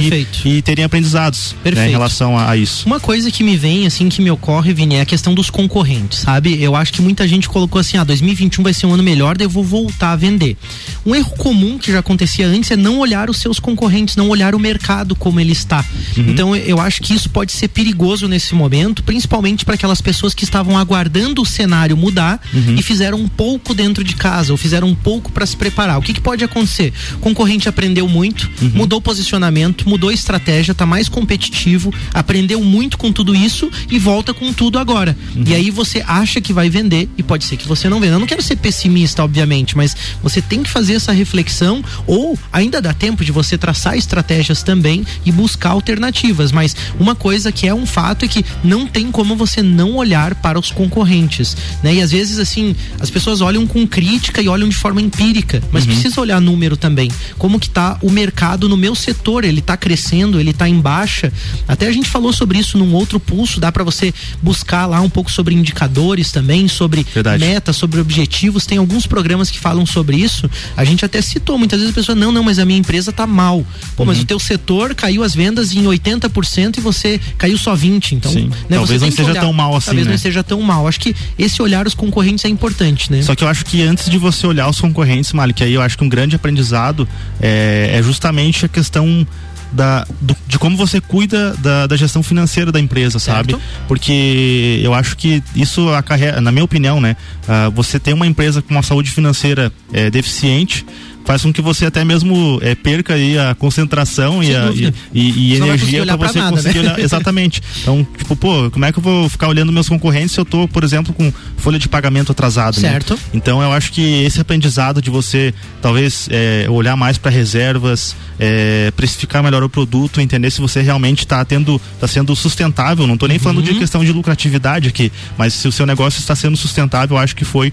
[0.45, 2.87] e, e, terem aprendizados né, em relação a, a, isso.
[2.87, 6.21] Uma coisa que me vem assim que me ocorre, Vini, é a questão dos concorrentes,
[6.21, 6.63] sabe?
[6.63, 9.47] Eu acho que muita gente colocou assim, ah, 2021 vai ser um ano melhor, daí
[9.63, 10.57] voltar a vender.
[11.05, 14.55] Um erro comum que já acontecia antes é não olhar os seus concorrentes, não olhar
[14.55, 15.85] o mercado como ele está.
[16.17, 16.25] Uhum.
[16.29, 20.45] Então eu acho que isso pode ser perigoso nesse momento, principalmente para aquelas pessoas que
[20.45, 22.77] estavam aguardando o cenário mudar uhum.
[22.77, 25.99] e fizeram um pouco dentro de casa ou fizeram um pouco para se preparar.
[25.99, 26.93] O que, que, pode acontecer?
[27.15, 28.71] O concorrente aprendeu muito, uhum.
[28.75, 33.99] mudou o posicionamento, mudou a estratégia, está mais competitivo, aprendeu muito com tudo isso e
[33.99, 35.17] volta com tudo agora.
[35.35, 35.45] Uhum.
[35.47, 38.17] E aí você acha que vai vender e pode ser que você não venda.
[38.17, 39.40] Eu não quero ser pessimista, obviamente,
[39.77, 44.63] mas você tem que fazer essa reflexão ou ainda dá tempo de você traçar estratégias
[44.63, 46.53] também e buscar alternativas.
[46.53, 50.35] Mas uma coisa que é um fato é que não tem como você não olhar
[50.37, 51.95] para os concorrentes, né?
[51.95, 55.85] E às vezes assim, as pessoas olham com crítica e olham de forma empírica, mas
[55.85, 55.93] uhum.
[55.93, 57.11] precisa olhar número também.
[57.39, 59.45] Como que tá o mercado no meu setor?
[59.45, 61.33] Ele está crescendo, ele está em baixa?
[61.67, 65.09] Até a gente falou sobre isso num outro pulso, dá para você buscar lá um
[65.09, 67.45] pouco sobre indicadores também, sobre Verdade.
[67.45, 68.67] metas, sobre objetivos.
[68.67, 70.51] Tem alguns programas que falam sobre isso.
[70.77, 73.27] A gente até citou muitas vezes a pessoa, não, não, mas a minha empresa tá
[73.27, 73.65] mal.
[73.97, 74.25] Pô, mas uhum.
[74.25, 78.15] o teu setor caiu as vendas em 80% e você caiu só 20.
[78.15, 79.87] Então, né, talvez não seja tão mal assim.
[79.87, 80.13] Talvez né?
[80.13, 80.89] não seja tão mal.
[80.89, 83.23] Acho que esse olhar os concorrentes é importante, né?
[83.23, 85.97] Só que eu acho que antes de você olhar os concorrentes, Malik, aí eu acho
[85.97, 87.09] que um grande aprendizado
[87.41, 89.27] é, é justamente a questão
[89.73, 93.53] da, do, de como você cuida da, da, gestão financeira da empresa, sabe?
[93.53, 93.65] Certo.
[93.87, 97.17] Porque eu acho que isso acarreta, na minha opinião, né?
[97.45, 100.85] Uh, você tem uma empresa com uma saúde financeira é, deficiente,
[101.31, 105.53] faz com que você até mesmo é, perca aí a concentração e, a, e, e,
[105.53, 106.87] e energia para você nada, conseguir né?
[106.87, 106.99] olhar.
[106.99, 107.63] Exatamente.
[107.83, 110.67] Então, tipo, pô, como é que eu vou ficar olhando meus concorrentes se eu tô,
[110.67, 112.81] por exemplo, com folha de pagamento atrasado?
[112.81, 112.91] Né?
[112.91, 113.15] Certo.
[113.15, 113.21] Né?
[113.35, 118.91] Então, eu acho que esse aprendizado de você talvez é, olhar mais para reservas, é,
[118.97, 123.07] precificar melhor o produto, entender se você realmente está tendo, está sendo sustentável.
[123.07, 123.79] Não estou nem falando de uhum.
[123.79, 127.45] questão de lucratividade aqui, mas se o seu negócio está sendo sustentável, eu acho que
[127.45, 127.73] foi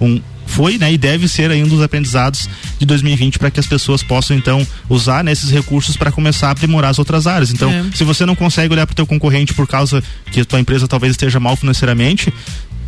[0.00, 3.66] um, foi né, e deve ser aí um dos aprendizados de 2020 para que as
[3.66, 7.50] pessoas possam então usar nesses né, recursos para começar a aprimorar as outras áreas.
[7.50, 7.84] Então, é.
[7.94, 10.86] se você não consegue olhar para o teu concorrente por causa que a tua empresa
[10.86, 12.32] talvez esteja mal financeiramente,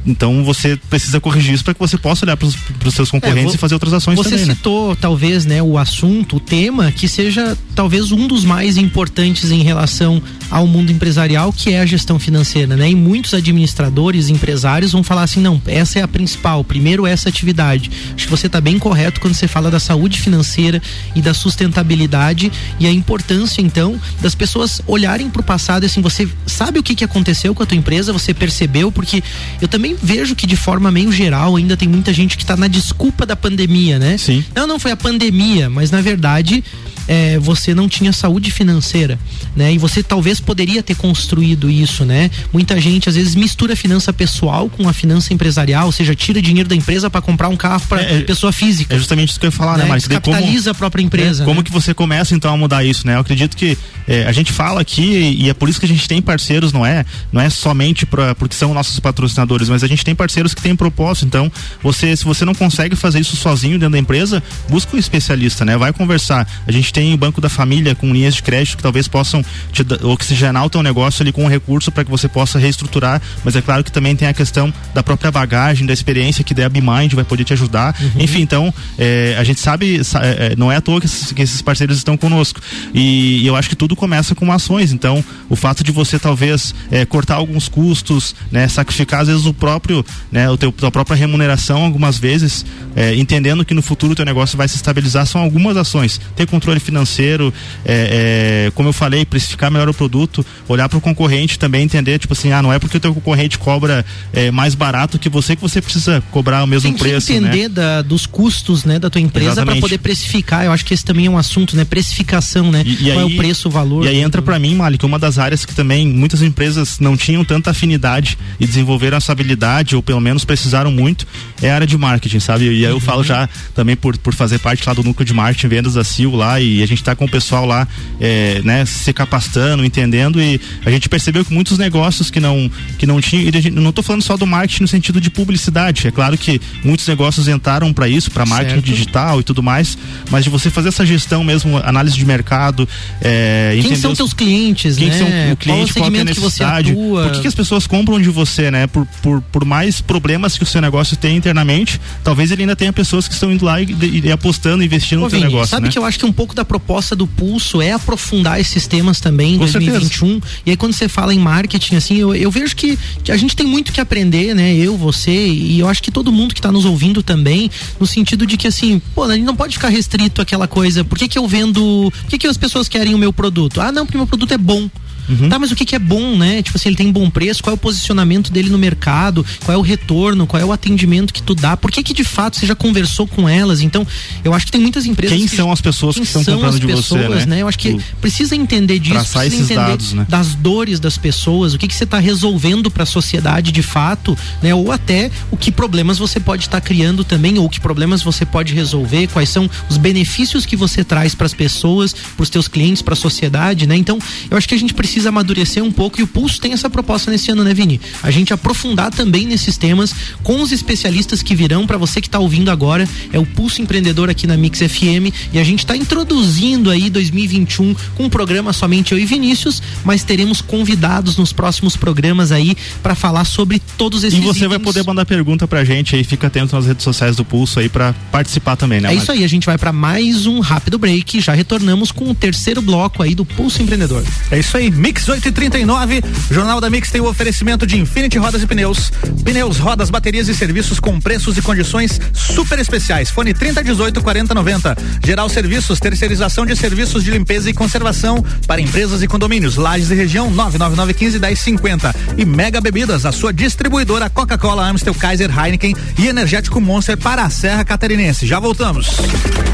[0.06, 3.56] então você precisa corrigir isso para que você possa olhar para os seus concorrentes é,
[3.56, 4.44] e fazer outras ações você também.
[4.44, 4.54] Você né?
[4.54, 4.96] citou né?
[5.00, 10.22] talvez né, o assunto, o tema que seja talvez um dos mais importantes em relação
[10.50, 12.88] ao mundo empresarial, que é a gestão financeira, né?
[12.88, 17.90] E muitos administradores, empresários vão falar assim, não, essa é a principal, primeiro essa atividade.
[18.14, 20.80] Acho que você está bem correto quando você fala da saúde financeira
[21.14, 26.28] e da sustentabilidade e a importância então das pessoas olharem para o passado, assim, você
[26.46, 29.22] sabe o que que aconteceu com a tua empresa, você percebeu porque
[29.60, 32.68] eu também vejo que de forma meio geral ainda tem muita gente que está na
[32.68, 34.16] desculpa da pandemia, né?
[34.18, 34.44] Sim.
[34.54, 36.62] Não, não foi a pandemia, mas na verdade
[37.08, 39.18] é, você não tinha saúde financeira,
[39.54, 39.72] né?
[39.72, 42.30] E você talvez poderia ter construído isso, né?
[42.52, 46.40] Muita gente às vezes mistura a finança pessoal com a finança empresarial, ou seja, tira
[46.42, 48.94] dinheiro da empresa para comprar um carro para é, é, pessoa física.
[48.94, 49.84] É justamente isso que eu ia falar, né?
[49.84, 49.90] né?
[49.90, 51.44] Mas capitaliza como, a própria empresa.
[51.44, 51.64] Como né?
[51.64, 53.14] que você começa então a mudar isso, né?
[53.14, 53.76] Eu acredito que
[54.08, 56.84] é, a gente fala aqui e é por isso que a gente tem parceiros, não
[56.84, 57.04] é?
[57.32, 60.74] Não é somente para porque são nossos patrocinadores, mas a gente tem parceiros que têm
[60.74, 61.26] propósito.
[61.26, 61.50] Então,
[61.82, 65.76] você se você não consegue fazer isso sozinho dentro da empresa, busca um especialista, né?
[65.76, 66.46] Vai conversar.
[66.66, 69.84] A gente tem o Banco da Família com linhas de crédito que talvez possam te
[70.02, 73.60] oxigenar o teu negócio ali com um recurso para que você possa reestruturar, mas é
[73.60, 77.22] claro que também tem a questão da própria bagagem, da experiência que a BeMind vai
[77.22, 77.94] poder te ajudar.
[78.00, 78.22] Uhum.
[78.22, 81.42] Enfim, então, é, a gente sabe, é, é, não é à toa que esses, que
[81.42, 82.62] esses parceiros estão conosco.
[82.94, 84.90] E, e, eu acho que tudo começa com ações.
[84.90, 89.52] Então, o fato de você talvez é, cortar alguns custos, né, sacrificar às vezes o
[89.52, 90.02] próprio,
[90.32, 92.64] né, o teu, tua própria remuneração algumas vezes,
[92.94, 96.18] é, entendendo que no futuro o teu negócio vai se estabilizar, são algumas ações.
[96.34, 97.52] Ter controle financeiro
[97.84, 102.18] é, é, como eu falei, precificar melhor o produto, olhar para o concorrente também, entender,
[102.18, 105.54] tipo assim, ah, não é porque o teu concorrente cobra é, mais barato que você
[105.54, 107.26] que você precisa cobrar o mesmo Tem preço.
[107.26, 107.68] Tem que entender né?
[107.68, 110.64] da, dos custos né, da tua empresa para poder precificar.
[110.64, 111.84] Eu acho que esse também é um assunto, né?
[111.84, 112.82] Precificação, né?
[112.84, 114.04] E, e Qual aí, é o preço, o valor.
[114.04, 117.44] E aí entra para mim, Malik, uma das áreas que também muitas empresas não tinham
[117.44, 121.26] tanta afinidade e desenvolveram essa habilidade, ou pelo menos precisaram muito,
[121.60, 122.64] é a área de marketing, sabe?
[122.64, 123.00] E aí eu uhum.
[123.00, 126.34] falo já também por, por fazer parte lá do núcleo de marketing, vendas da CIL
[126.34, 127.86] lá, e a gente está com o pessoal lá,
[128.20, 133.06] é, né, se capacitando, entendendo e a gente percebeu que muitos negócios que não que
[133.06, 136.36] não tinham, e não estou falando só do marketing no sentido de publicidade, é claro
[136.36, 138.84] que muitos negócios entraram para isso, para marketing certo.
[138.84, 139.96] digital e tudo mais,
[140.30, 142.88] mas de você fazer essa gestão mesmo, análise de mercado,
[143.20, 145.18] é, quem são os, teus clientes, quem né?
[145.18, 148.28] são o cliente, qual, qual é a necessidade, por que, que, as pessoas compram de
[148.28, 148.86] você, né?
[148.86, 152.92] Por, por, por mais problemas que o seu negócio tem internamente, talvez ele ainda tenha
[152.92, 155.68] pessoas que estão indo lá e, e, e apostando, investindo Ô, no seu negócio.
[155.68, 155.92] Sabe né?
[155.92, 159.54] que eu acho que um pouco da proposta do Pulso é aprofundar esses temas também
[159.54, 160.28] em 2021.
[160.28, 160.60] Certeza.
[160.66, 163.56] E aí quando você fala em marketing, assim, eu, eu vejo que, que, a gente
[163.56, 164.74] tem muito que aprender, né?
[164.74, 168.46] Eu, você e eu acho que todo mundo que está nos ouvindo também, no sentido
[168.46, 171.38] de que assim, pô, a gente não pode ficar restrito àquela coisa, por que que
[171.38, 173.80] eu vendo, por que que as pessoas querem o meu produto?
[173.80, 174.90] Ah, não, porque meu produto é bom.
[175.28, 175.48] Uhum.
[175.48, 176.62] Tá, mas o que, que é bom, né?
[176.62, 179.78] Tipo assim, ele tem bom preço, qual é o posicionamento dele no mercado, qual é
[179.78, 182.66] o retorno, qual é o atendimento que tu dá, por que que de fato você
[182.66, 183.80] já conversou com elas?
[183.80, 184.06] Então,
[184.44, 185.36] eu acho que tem muitas empresas.
[185.36, 187.46] Quem que, são as pessoas que estão comprando de pessoas, você, né?
[187.46, 187.62] né?
[187.62, 190.26] Eu acho que precisa entender disso, Traçar precisa esses entender dados, né?
[190.28, 194.36] das dores das pessoas, o que que você está resolvendo para a sociedade de fato,
[194.62, 194.74] né?
[194.74, 198.44] Ou até o que problemas você pode estar tá criando também, ou que problemas você
[198.44, 202.68] pode resolver, quais são os benefícios que você traz para as pessoas, para os teus
[202.68, 203.96] clientes, para a sociedade, né?
[203.96, 204.18] Então,
[204.50, 207.30] eu acho que a gente precisa amadurecer um pouco e o Pulso tem essa proposta
[207.30, 208.00] nesse ano, né, Vini?
[208.22, 210.12] A gente aprofundar também nesses temas
[210.42, 213.08] com os especialistas que virão para você que está ouvindo agora.
[213.32, 217.94] É o Pulso Empreendedor aqui na Mix FM e a gente está introduzindo aí 2021
[218.16, 223.14] com um programa somente eu e Vinícius, mas teremos convidados nos próximos programas aí para
[223.14, 224.70] falar sobre todos esses E você itens.
[224.70, 227.88] vai poder mandar pergunta pra gente aí, fica atento nas redes sociais do Pulso aí
[227.88, 229.12] para participar também, né?
[229.12, 232.34] É isso aí, a gente vai para mais um rápido break, já retornamos com o
[232.34, 234.24] terceiro bloco aí do Pulso Empreendedor.
[234.50, 236.20] É isso aí, Mix 839 nove.
[236.50, 239.12] Jornal da Mix tem o oferecimento de Infinity Rodas e Pneus.
[239.44, 243.30] Pneus, rodas, baterias e serviços com preços e condições super especiais.
[243.30, 244.96] Fone 3018 4090.
[245.24, 249.76] Geral Serviços, terceirização de serviços de limpeza e conservação para empresas e condomínios.
[249.76, 252.14] Lages e região 99915 1050.
[252.36, 257.50] E Mega Bebidas, a sua distribuidora Coca-Cola, Amstel, Kaiser, Heineken e Energético Monster para a
[257.50, 258.44] Serra Catarinense.
[258.44, 259.06] Já voltamos.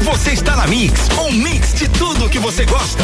[0.03, 3.03] Você está na Mix, um mix de tudo que você gosta.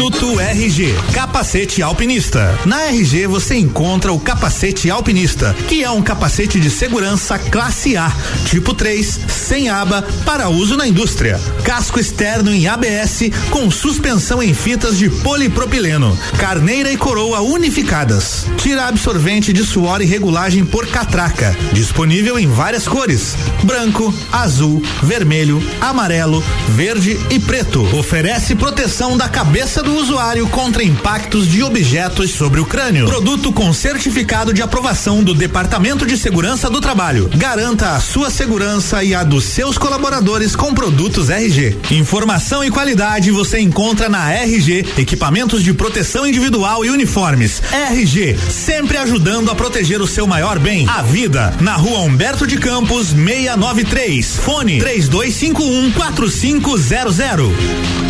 [0.00, 2.58] Minuto RG, capacete alpinista.
[2.64, 8.10] Na RG você encontra o capacete alpinista, que é um capacete de segurança classe A,
[8.46, 11.38] tipo 3, sem aba, para uso na indústria.
[11.64, 18.46] Casco externo em ABS com suspensão em fitas de polipropileno, carneira e coroa unificadas.
[18.56, 21.54] Tira absorvente de suor e regulagem por catraca.
[21.74, 27.82] Disponível em várias cores: branco, azul, vermelho, amarelo, verde e preto.
[27.98, 33.06] Oferece proteção da cabeça do usuário contra impactos de objetos sobre o crânio.
[33.06, 37.30] Produto com certificado de aprovação do Departamento de Segurança do Trabalho.
[37.34, 41.76] Garanta a sua segurança e a dos seus colaboradores com produtos RG.
[41.90, 47.62] Informação e qualidade você encontra na RG, equipamentos de proteção individual e uniformes.
[47.72, 51.54] RG, sempre ajudando a proteger o seu maior bem, a vida.
[51.60, 54.36] Na rua Humberto de Campos, 693.
[54.36, 58.09] Fone 3251 4500.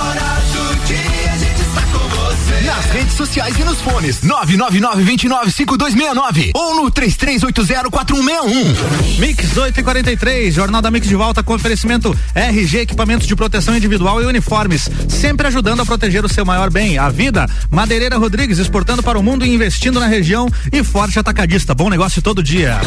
[2.91, 4.19] redes sociais e nos fones.
[4.21, 9.17] 999-295269 ou no 33804161.
[9.17, 13.75] Mix 8 e 43, Jornal da Mix de volta com oferecimento RG Equipamentos de Proteção
[13.75, 14.89] Individual e Uniformes.
[15.07, 17.49] Sempre ajudando a proteger o seu maior bem, a vida.
[17.69, 20.49] Madeireira Rodrigues, exportando para o mundo e investindo na região.
[20.71, 22.79] E Forte Atacadista, bom negócio todo dia.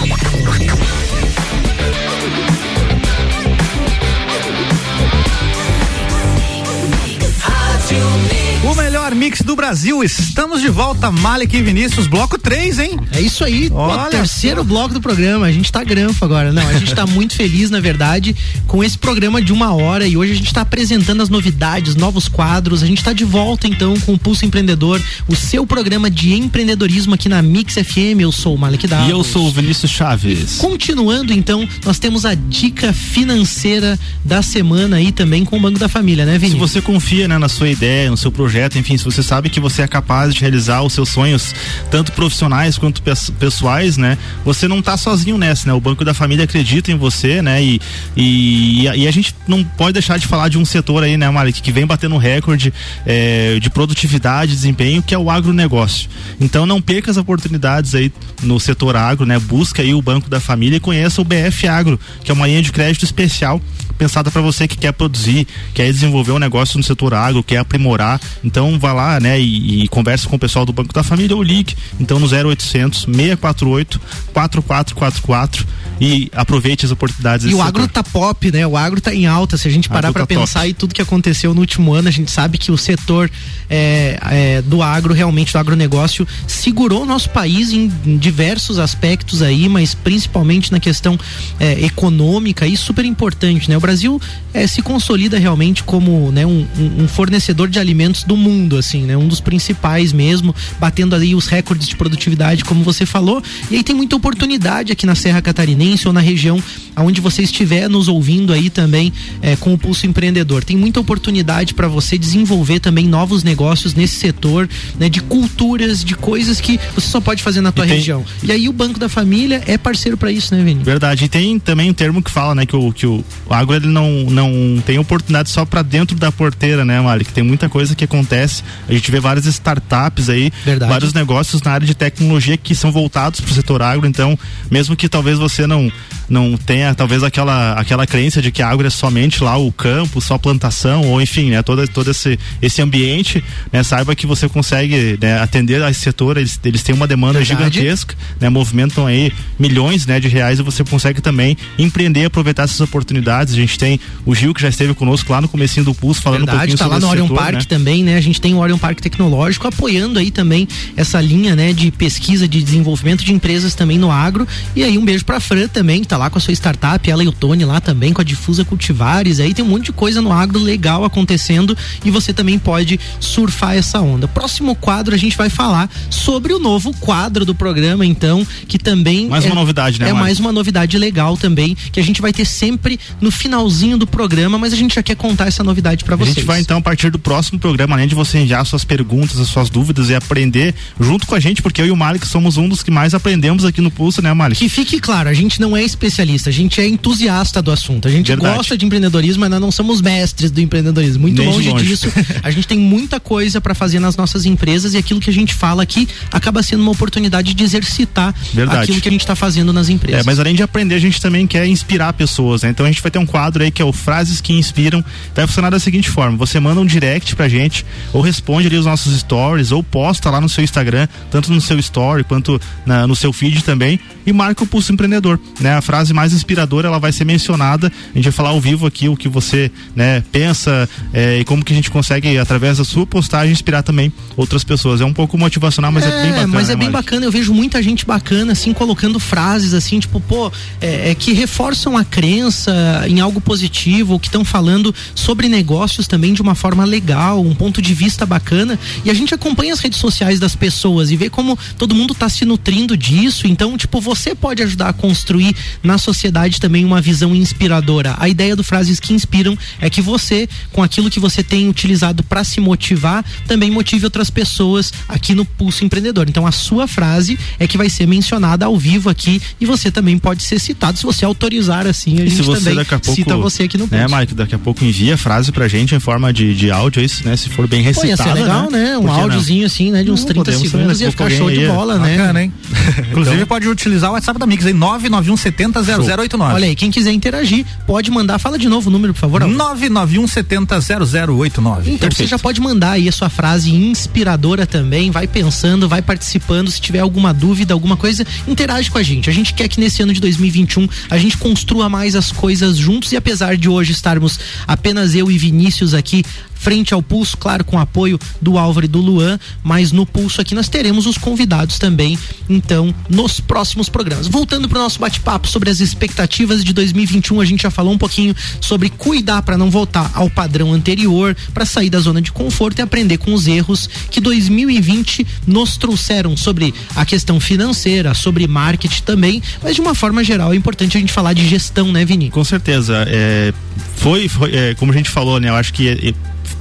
[9.05, 10.02] Melhor mix do Brasil.
[10.02, 12.98] Estamos de volta, Malek e Vinícius, bloco 3, hein?
[13.12, 15.44] É isso aí, Olha o terceiro bloco do programa.
[15.46, 16.52] A gente tá granfo agora.
[16.52, 18.34] Não, a gente tá muito feliz, na verdade,
[18.66, 22.28] com esse programa de uma hora e hoje a gente tá apresentando as novidades, novos
[22.28, 22.82] quadros.
[22.82, 27.14] A gente tá de volta então com o Pulso Empreendedor, o seu programa de empreendedorismo
[27.14, 28.20] aqui na Mix FM.
[28.20, 29.09] Eu sou o Malek Davos.
[29.09, 30.57] E eu sou o Vinícius Chaves.
[30.57, 35.88] Continuando então, nós temos a dica financeira da semana aí também com o Banco da
[35.88, 36.70] Família, né, Se Vinícius?
[36.70, 39.82] você confia né, na sua ideia, no seu projeto, enfim, se você sabe que você
[39.82, 41.55] é capaz de realizar os seus sonhos,
[41.90, 44.18] tanto profissionais quanto pes- pessoais, né?
[44.45, 45.72] Você não tá sozinho nessa, né?
[45.72, 47.62] O Banco da Família acredita em você, né?
[47.62, 47.80] E,
[48.16, 51.61] e, e a gente não pode deixar de falar de um setor aí, né, Malik,
[51.62, 52.72] que vem batendo recorde
[53.07, 56.09] eh, de produtividade, desempenho, que é o agronegócio.
[56.40, 59.38] Então não perca as oportunidades aí no setor agro, né?
[59.38, 62.62] Busca aí o Banco da Família e conheça o BF Agro, que é uma linha
[62.62, 63.61] de crédito especial
[63.95, 68.20] pensada para você que quer produzir, quer desenvolver um negócio no setor agro, quer aprimorar.
[68.42, 71.42] Então vá lá, né, e, e converse com o pessoal do Banco da Família ou
[71.42, 74.01] ligue, então no 0800 648
[74.32, 75.66] 4444
[76.01, 78.03] e aproveite as oportunidades E o agro setor.
[78.03, 78.66] tá pop, né?
[78.66, 79.57] O agro tá em alta.
[79.57, 80.70] Se a gente parar pra tá pensar top.
[80.70, 83.30] em tudo que aconteceu no último ano, a gente sabe que o setor
[83.70, 89.40] é, é, do agro, realmente, do agronegócio, segurou o nosso país em, em diversos aspectos
[89.40, 91.18] aí, mas principalmente na questão
[91.61, 93.76] é, econômica e super importante, né?
[93.76, 94.20] O Brasil
[94.55, 96.66] é, se consolida realmente como né, um,
[97.01, 99.14] um- fornecedor de alimentos do mundo, assim, né?
[99.16, 103.43] Um dos principais mesmo, batendo aí os recordes de produtividade, como você falou.
[103.70, 106.62] E aí tem muita oportunidade aqui na Serra Catarinense ou na região
[106.97, 109.12] aonde você estiver nos ouvindo aí também
[109.43, 110.64] é, com o Pulso Empreendedor.
[110.64, 114.68] Tem muita oportunidade para você desenvolver também novos negócios nesse setor,
[114.99, 115.09] né?
[115.11, 118.24] De culturas, de coisas que você só pode fazer na tua tem- região.
[118.43, 120.82] E aí o Banco da Família é parceiro para isso, né, Vini?
[120.82, 121.24] Verdade.
[121.24, 124.10] E tem também um termo que fala, né, que o, que o agro ele não,
[124.24, 127.32] não tem oportunidade só para dentro da porteira, né, Malik?
[127.32, 128.62] Tem muita coisa que acontece.
[128.88, 130.90] A gente vê várias startups aí, Verdade.
[130.90, 134.06] vários negócios na área de tecnologia que são voltados para o setor agro.
[134.06, 134.38] Então,
[134.70, 135.90] mesmo que talvez você não
[136.28, 140.20] não tenha talvez aquela aquela crença de que a agro é somente lá o campo,
[140.20, 145.18] só plantação ou enfim, né, todo todo esse esse ambiente, né, saiba que você consegue
[145.20, 147.74] né, atender a esse setor, eles, eles têm uma demanda Verdade.
[147.74, 152.80] gigantesca, né, movimentam aí milhões, né, de reais e você consegue também empreender, aproveitar essas
[152.80, 153.54] oportunidades.
[153.54, 156.40] A gente tem o Gil que já esteve conosco lá no comecinho do Pulso falando
[156.40, 157.64] Verdade, um pouquinho tá sobre lá no Orion setor, Park né?
[157.68, 158.16] também, né?
[158.16, 162.46] A gente tem o Orion Park Tecnológico apoiando aí também essa linha, né, de pesquisa,
[162.46, 164.46] de desenvolvimento de empresas também no agro.
[164.74, 167.22] E aí um beijo pra Fran também, que tá lá com a sua startup, ela
[167.24, 169.40] e o Tony lá também com a Difusa Cultivares.
[169.40, 173.74] Aí tem um monte de coisa no agro legal acontecendo e você também pode surfar
[173.74, 174.28] essa onda.
[174.28, 179.28] Próximo quadro a gente vai falar sobre o novo quadro do programa, então, que também
[179.28, 180.24] Mais é, uma novidade, né, É Mário?
[180.24, 184.59] mais uma novidade legal também, que a gente vai ter sempre no finalzinho do programa,
[184.59, 186.34] mas a gente já quer contar essa novidade pra A vocês.
[186.34, 189.48] gente vai então, a partir do próximo programa, além de você enviar suas perguntas, as
[189.48, 192.68] suas dúvidas e aprender junto com a gente, porque eu e o Malik somos um
[192.68, 194.59] dos que mais aprendemos aqui no Pulso, né, Malik?
[194.59, 198.09] Que fique claro, a gente não é especialista, a gente é entusiasta do assunto.
[198.09, 198.57] A gente Verdade.
[198.57, 201.22] gosta de empreendedorismo, mas nós não somos mestres do empreendedorismo.
[201.22, 201.84] Muito longe, longe.
[201.84, 202.09] disso.
[202.42, 205.55] A gente tem muita coisa para fazer nas nossas empresas e aquilo que a gente
[205.55, 208.82] fala aqui acaba sendo uma oportunidade de exercitar Verdade.
[208.82, 210.20] aquilo que a gente está fazendo nas empresas.
[210.20, 212.70] É, mas além de aprender, a gente também quer inspirar pessoas, né?
[212.70, 215.05] Então a gente vai ter um quadro aí que é o Frases que Inspiram.
[215.34, 218.86] Vai funcionar da seguinte forma: você manda um direct pra gente, ou responde ali os
[218.86, 223.14] nossos stories, ou posta lá no seu Instagram, tanto no seu story quanto na- no
[223.16, 225.38] seu feed também, e marca o Pulso Empreendedor.
[225.61, 225.74] Né?
[225.74, 227.92] A frase mais inspiradora ela vai ser mencionada.
[228.12, 231.64] A gente vai falar ao vivo aqui o que você né, pensa é, e como
[231.64, 235.01] que a gente consegue, através da sua postagem, inspirar também outras pessoas.
[235.01, 236.47] É um pouco motivacional, mas é, bem bacana.
[236.49, 237.26] mas é né, bem bacana.
[237.26, 241.97] Eu vejo muita gente bacana, assim, colocando frases, assim, tipo, pô, é, é que reforçam
[241.97, 242.72] a crença
[243.09, 247.80] em algo positivo, que estão falando sobre negócios também de uma forma legal, um ponto
[247.80, 248.78] de vista bacana.
[249.05, 252.28] E a gente acompanha as redes sociais das pessoas e vê como todo mundo tá
[252.28, 253.47] se nutrindo disso.
[253.47, 258.14] Então, tipo, você pode ajudar a construir na sociedade também uma visão inspiradora.
[258.18, 262.22] A ideia do Frases que Inspiram é que você, com aquilo que você tem utilizado
[262.22, 266.28] para se motivar, também motive outras pessoas aqui no Pulso Empreendedor.
[266.28, 270.18] Então, a sua frase é que vai ser mencionada ao vivo aqui e você também
[270.18, 272.20] pode ser citado se você autorizar assim.
[272.20, 274.16] A E gente se você também daqui a pouco, cita você aqui no né, Pulso.
[274.16, 277.04] Mike, daqui a pouco envia a frase pra gente em forma de, de áudio, é
[277.04, 277.36] isso, né?
[277.36, 278.98] Se for bem Pô, recitada, ia ser legal, né?
[278.98, 279.22] Um Por que não?
[279.22, 280.02] áudiozinho assim, né?
[280.02, 282.16] De uns Não, 30 podemos segundos ia a ficar show de aí, bola, né?
[282.18, 282.52] Bacana, hein?
[283.10, 286.54] Inclusive Então- pode utilizar o WhatsApp da Mix aí, 991700089.
[286.54, 288.38] Olha aí, quem quiser interagir, pode mandar.
[288.38, 289.42] Fala de novo o número, por favor.
[289.42, 289.78] Álvaro.
[289.78, 291.82] 991700089.
[291.86, 296.70] Então você já pode mandar aí a sua frase inspiradora também, vai pensando, vai participando,
[296.70, 299.28] se tiver alguma dúvida, alguma coisa, interage com a gente.
[299.30, 303.12] A gente quer que nesse ano de 2021 a gente construa mais as coisas juntos
[303.14, 306.24] e apesar de hoje estarmos apenas eu e Vinícius aqui
[306.64, 310.54] frente ao pulso, claro, com apoio do Álvaro e do Luan, mas no pulso aqui
[310.54, 314.28] nós teremos os convidados também, então, nos próximos programas.
[314.28, 317.98] Voltando para o nosso bate-papo sobre as expectativas de 2021, a gente já falou um
[317.98, 322.78] pouquinho sobre cuidar para não voltar ao padrão anterior, para sair da zona de conforto
[322.78, 329.02] e aprender com os erros que 2020 nos trouxeram sobre a questão financeira, sobre marketing
[329.02, 332.30] também, mas de uma forma geral é importante a gente falar de gestão, né, Vini?
[332.30, 333.04] Com certeza.
[333.06, 333.52] É,
[333.96, 335.50] foi, foi é, como a gente falou, né?
[335.50, 336.14] Eu acho que é,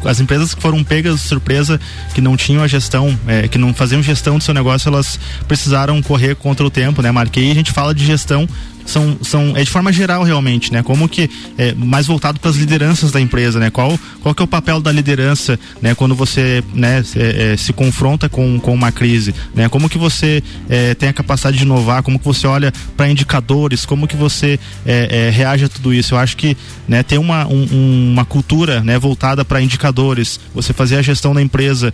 [0.06, 1.80] as empresas que foram pegas de surpresa,
[2.14, 6.02] que não tinham a gestão, é, que não faziam gestão do seu negócio, elas precisaram
[6.02, 7.40] correr contra o tempo, né, Marque?
[7.40, 8.48] E a gente fala de gestão
[8.86, 10.84] são, são é de forma geral realmente, né?
[10.84, 13.70] Como que é mais voltado para as lideranças da empresa, né?
[13.70, 15.96] Qual qual que é o papel da liderança, né?
[15.96, 19.70] Quando você né é, é, se confronta com, com uma crise, né?
[19.70, 22.04] Como que você é, tem a capacidade de inovar?
[22.04, 23.86] Como que você olha para indicadores?
[23.86, 26.16] Como que você é, é, reage a tudo isso?
[26.16, 26.58] Eu acho que
[26.88, 31.42] né ter uma um, uma cultura né voltada para indicadores, você fazer a gestão da
[31.42, 31.94] empresa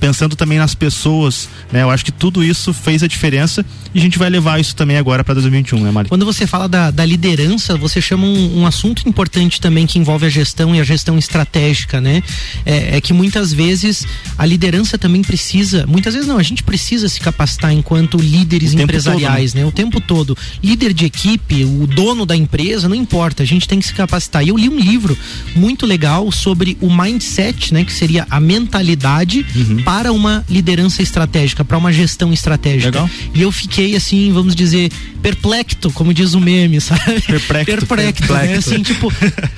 [0.00, 1.82] pensando também nas pessoas, né?
[1.82, 3.64] Eu acho que tudo isso fez a diferença
[3.94, 5.80] e a gente vai levar isso também agora para 2021.
[5.80, 6.08] né, Mari?
[6.08, 10.26] Quando você fala da, da liderança, você chama um, um, assunto importante também que envolve
[10.26, 12.22] a gestão e a gestão estratégica, né?
[12.66, 14.06] É, é, que muitas vezes
[14.36, 19.52] a liderança também precisa, muitas vezes não, a gente precisa se capacitar enquanto líderes empresariais,
[19.52, 19.64] todo, né?
[19.64, 19.68] né?
[19.68, 20.36] O tempo todo.
[20.62, 24.44] Líder de equipe, o dono da empresa, não importa, a gente tem que se capacitar.
[24.44, 25.16] E eu li um livro
[25.54, 27.84] muito legal sobre o mindset, né?
[27.84, 29.82] Que seria a mentalidade uhum.
[29.82, 33.02] para uma liderança estratégica, para uma gestão estratégica.
[33.02, 33.10] Legal.
[33.34, 34.90] E eu fiquei assim, vamos dizer,
[35.22, 35.51] perplexo,
[35.92, 37.20] como diz o meme, sabe?
[37.26, 37.66] Perplexo.
[37.66, 38.54] Perplexo, né?
[38.56, 39.12] Assim, tipo,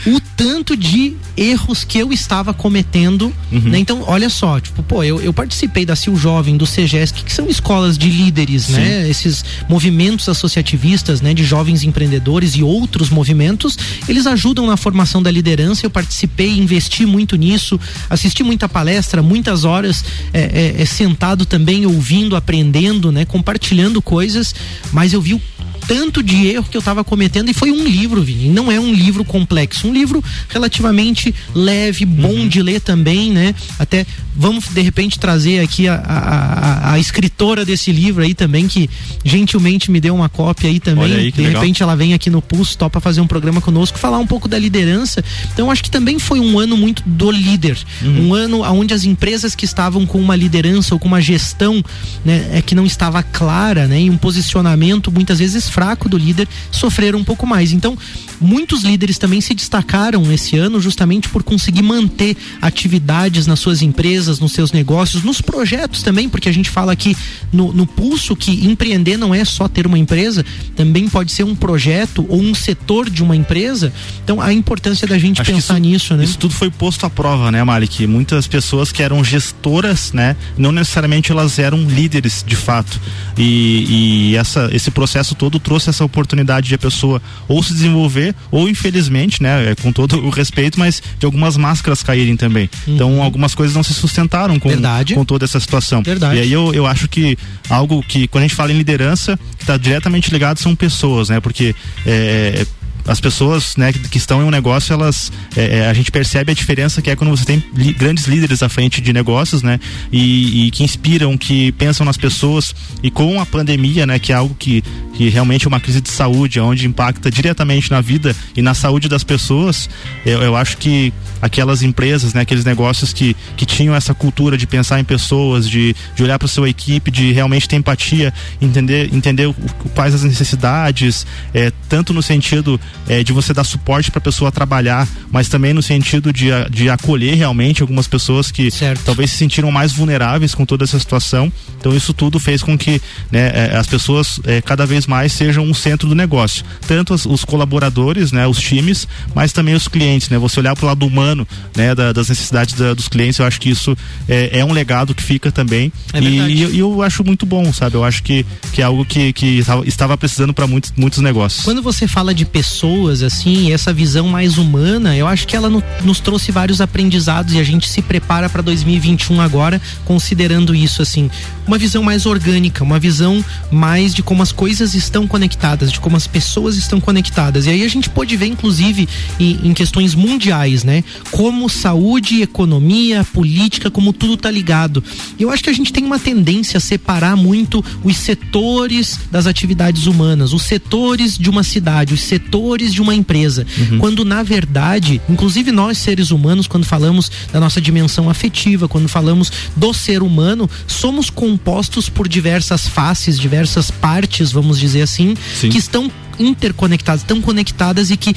[0.07, 3.61] o tanto de erros que eu estava cometendo, uhum.
[3.61, 3.78] né?
[3.78, 7.49] Então, olha só, tipo, pô, eu, eu participei da CIL Jovem, do CEGESC, que são
[7.49, 8.72] escolas de líderes, Sim.
[8.72, 9.09] né?
[9.09, 11.34] Esses movimentos associativistas, né?
[11.34, 13.78] De jovens empreendedores e outros movimentos,
[14.09, 17.78] eles ajudam na formação da liderança, eu participei, investi muito nisso,
[18.11, 20.40] assisti muita palestra, muitas horas é,
[20.76, 23.24] é, é, sentado também, ouvindo, aprendendo, né?
[23.24, 24.55] Compartilhando coisas,
[24.92, 25.40] mas eu vi o
[25.87, 28.49] tanto de erro que eu estava cometendo e foi um livro, Vini.
[28.49, 32.49] Não é um livro complexo, um livro relativamente leve, bom uhum.
[32.49, 33.55] de ler também, né?
[33.78, 34.07] Até
[34.37, 38.91] vamos de repente trazer aqui a, a, a, a, escritora desse livro aí também, que
[39.24, 41.12] gentilmente me deu uma cópia aí também.
[41.12, 41.61] Aí, de legal.
[41.61, 44.59] repente ela vem aqui no Pulso, topa fazer um programa conosco, falar um pouco da
[44.59, 45.22] liderança.
[45.53, 47.78] Então acho que também foi um ano muito do líder.
[48.03, 48.28] Uhum.
[48.28, 51.82] Um ano onde as empresas que estavam com uma liderança ou com uma gestão
[52.24, 54.01] né, é que não estava clara, né?
[54.03, 57.72] E um posicionamento muitas vezes fraco do líder sofreram um pouco mais.
[57.72, 57.99] Então,
[58.41, 64.39] muitos líderes também se destacaram esse ano justamente por conseguir manter atividades nas suas empresas,
[64.39, 67.16] nos seus negócios, nos projetos também, porque a gente fala aqui
[67.53, 70.47] no, no pulso que empreender não é só ter uma empresa,
[70.77, 73.93] também pode ser um projeto ou um setor de uma empresa.
[74.22, 76.22] Então, a importância da gente Acho pensar isso, nisso, né?
[76.22, 78.07] Isso tudo foi posto à prova, né, Malik?
[78.07, 83.01] Muitas pessoas que eram gestoras, né, não necessariamente elas eram líderes de fato.
[83.37, 88.35] E, e essa, esse processo todo trouxe essa oportunidade de a pessoa ou se desenvolver
[88.51, 92.69] ou infelizmente, né, é, com todo o respeito, mas de algumas máscaras caírem também.
[92.87, 92.95] Uhum.
[92.95, 94.69] Então algumas coisas não se sustentaram com,
[95.15, 96.03] com toda essa situação.
[96.03, 96.37] Verdade.
[96.37, 97.37] E aí eu, eu acho que
[97.69, 101.41] algo que quando a gente fala em liderança está diretamente ligado são pessoas, né?
[101.41, 101.75] Porque
[102.07, 102.67] é,
[103.07, 106.55] as pessoas né, que, estão em um negócio, elas é, é, a gente percebe a
[106.55, 109.79] diferença que é quando você tem li, grandes líderes à frente de negócios, né?
[110.11, 114.19] E, e, que inspiram, que pensam nas pessoas e com a pandemia, né?
[114.19, 114.83] Que é algo que,
[115.15, 119.09] que realmente é uma crise de saúde, onde impacta diretamente na vida e na saúde
[119.09, 119.89] das pessoas.
[120.25, 122.41] Eu, eu acho que aquelas empresas, né?
[122.41, 126.49] Aqueles negócios que, que tinham essa cultura de pensar em pessoas, de, de olhar para
[126.49, 129.55] sua equipe, de realmente ter empatia, entender entender
[129.95, 134.51] quais as necessidades, é, tanto no sentido é, de você dar suporte para a pessoa
[134.51, 139.03] trabalhar, mas também no sentido de, de acolher realmente algumas pessoas que certo.
[139.05, 141.53] talvez se sentiram mais vulneráveis com toda essa situação.
[141.78, 145.64] Então isso tudo fez com que né, é, as pessoas é, cada vez mais sejam
[145.64, 150.28] um centro do negócio, tanto os, os, colaboradores, né, os times, mas também os clientes,
[150.30, 150.38] né?
[150.38, 153.61] Você olhar para o lado humano, né, da, das necessidades da, dos clientes, eu acho
[153.61, 153.97] que isso
[154.28, 157.97] é, é um legado que fica também é e, e, eu acho muito bom, sabe?
[157.97, 161.64] Eu acho que, que é algo que, que estava precisando para muitos, muitos negócios.
[161.64, 165.70] Quando você fala de pessoas pessoas, assim, essa visão mais humana, eu acho que ela
[165.70, 171.01] no, nos trouxe vários aprendizados e a gente se prepara para 2021 agora, considerando isso,
[171.01, 171.30] assim,
[171.66, 176.14] uma visão mais orgânica, uma visão mais de como as coisas estão conectadas, de como
[176.14, 177.64] as pessoas estão conectadas.
[177.64, 179.09] E aí a gente pode ver, inclusive,
[179.41, 181.03] em, em questões mundiais, né?
[181.30, 185.03] Como saúde, economia, política, como tudo tá ligado.
[185.39, 189.47] E eu acho que a gente tem uma tendência a separar muito os setores das
[189.47, 193.66] atividades humanas, os setores de uma cidade, os setores setores de uma empresa.
[193.79, 193.99] Uhum.
[193.99, 199.51] Quando na verdade, inclusive nós seres humanos, quando falamos da nossa dimensão afetiva, quando falamos
[199.77, 205.70] do ser humano, somos compostos por diversas faces, diversas partes, vamos dizer assim, Sim.
[205.70, 208.35] que estão interconectadas, tão conectadas e que,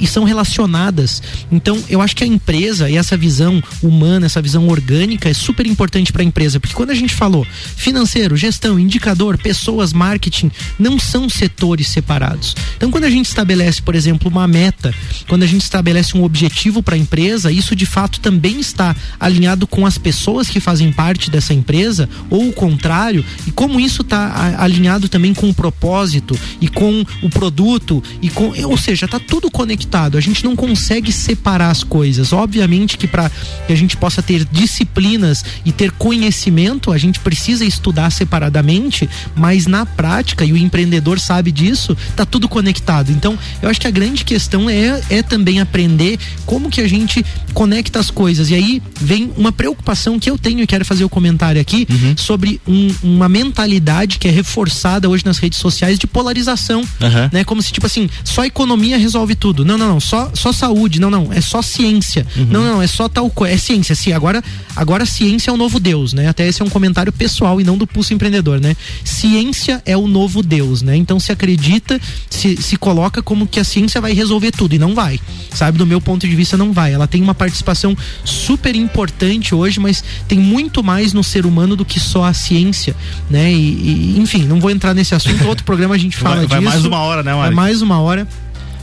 [0.00, 1.22] e são relacionadas.
[1.50, 5.66] Então, eu acho que a empresa e essa visão humana, essa visão orgânica é super
[5.66, 10.98] importante para a empresa, porque quando a gente falou financeiro, gestão, indicador, pessoas, marketing, não
[10.98, 12.54] são setores separados.
[12.76, 14.94] Então, quando a gente estabelece, por exemplo, uma meta,
[15.28, 19.66] quando a gente estabelece um objetivo para a empresa, isso de fato também está alinhado
[19.66, 24.56] com as pessoas que fazem parte dessa empresa ou o contrário, e como isso está
[24.58, 29.50] alinhado também com o propósito e com o produto e com, ou seja, tá tudo
[29.50, 30.16] conectado.
[30.16, 32.32] A gente não consegue separar as coisas.
[32.32, 33.30] Obviamente que para
[33.66, 39.66] que a gente possa ter disciplinas e ter conhecimento, a gente precisa estudar separadamente, mas
[39.66, 43.10] na prática e o empreendedor sabe disso, tá tudo conectado.
[43.10, 47.24] Então, eu acho que a grande questão é é também aprender como que a gente
[47.52, 48.50] conecta as coisas.
[48.50, 51.86] E aí vem uma preocupação que eu tenho e quero fazer o um comentário aqui
[51.90, 52.16] uhum.
[52.16, 56.80] sobre um, uma mentalidade que é reforçada hoje nas redes sociais de polarização.
[57.00, 57.28] Uhum uhum.
[57.32, 57.44] né?
[57.44, 59.64] Como se tipo assim, só economia resolve tudo.
[59.64, 61.00] Não, não, não, só, só saúde.
[61.00, 62.26] Não, não, é só ciência.
[62.36, 62.46] Uhum.
[62.46, 63.54] Não, não, é só tal coisa.
[63.54, 64.12] É ciência, sim.
[64.12, 64.42] Agora,
[64.76, 66.28] agora ciência é o novo Deus, né?
[66.28, 68.76] Até esse é um comentário pessoal e não do pulso empreendedor, né?
[69.04, 70.96] Ciência é o novo Deus, né?
[70.96, 74.94] Então se acredita, se, se coloca como que a ciência vai resolver tudo e não
[74.94, 75.20] vai.
[75.52, 76.92] Sabe, do meu ponto de vista não vai.
[76.92, 81.84] Ela tem uma participação super importante hoje, mas tem muito mais no ser humano do
[81.84, 82.94] que só a ciência,
[83.28, 83.52] né?
[83.52, 85.46] E, e enfim, não vou entrar nesse assunto.
[85.46, 86.54] Outro programa a gente fala vai, disso.
[86.54, 87.52] Vai mais uma hora, né, Mari?
[87.52, 88.26] É mais uma hora.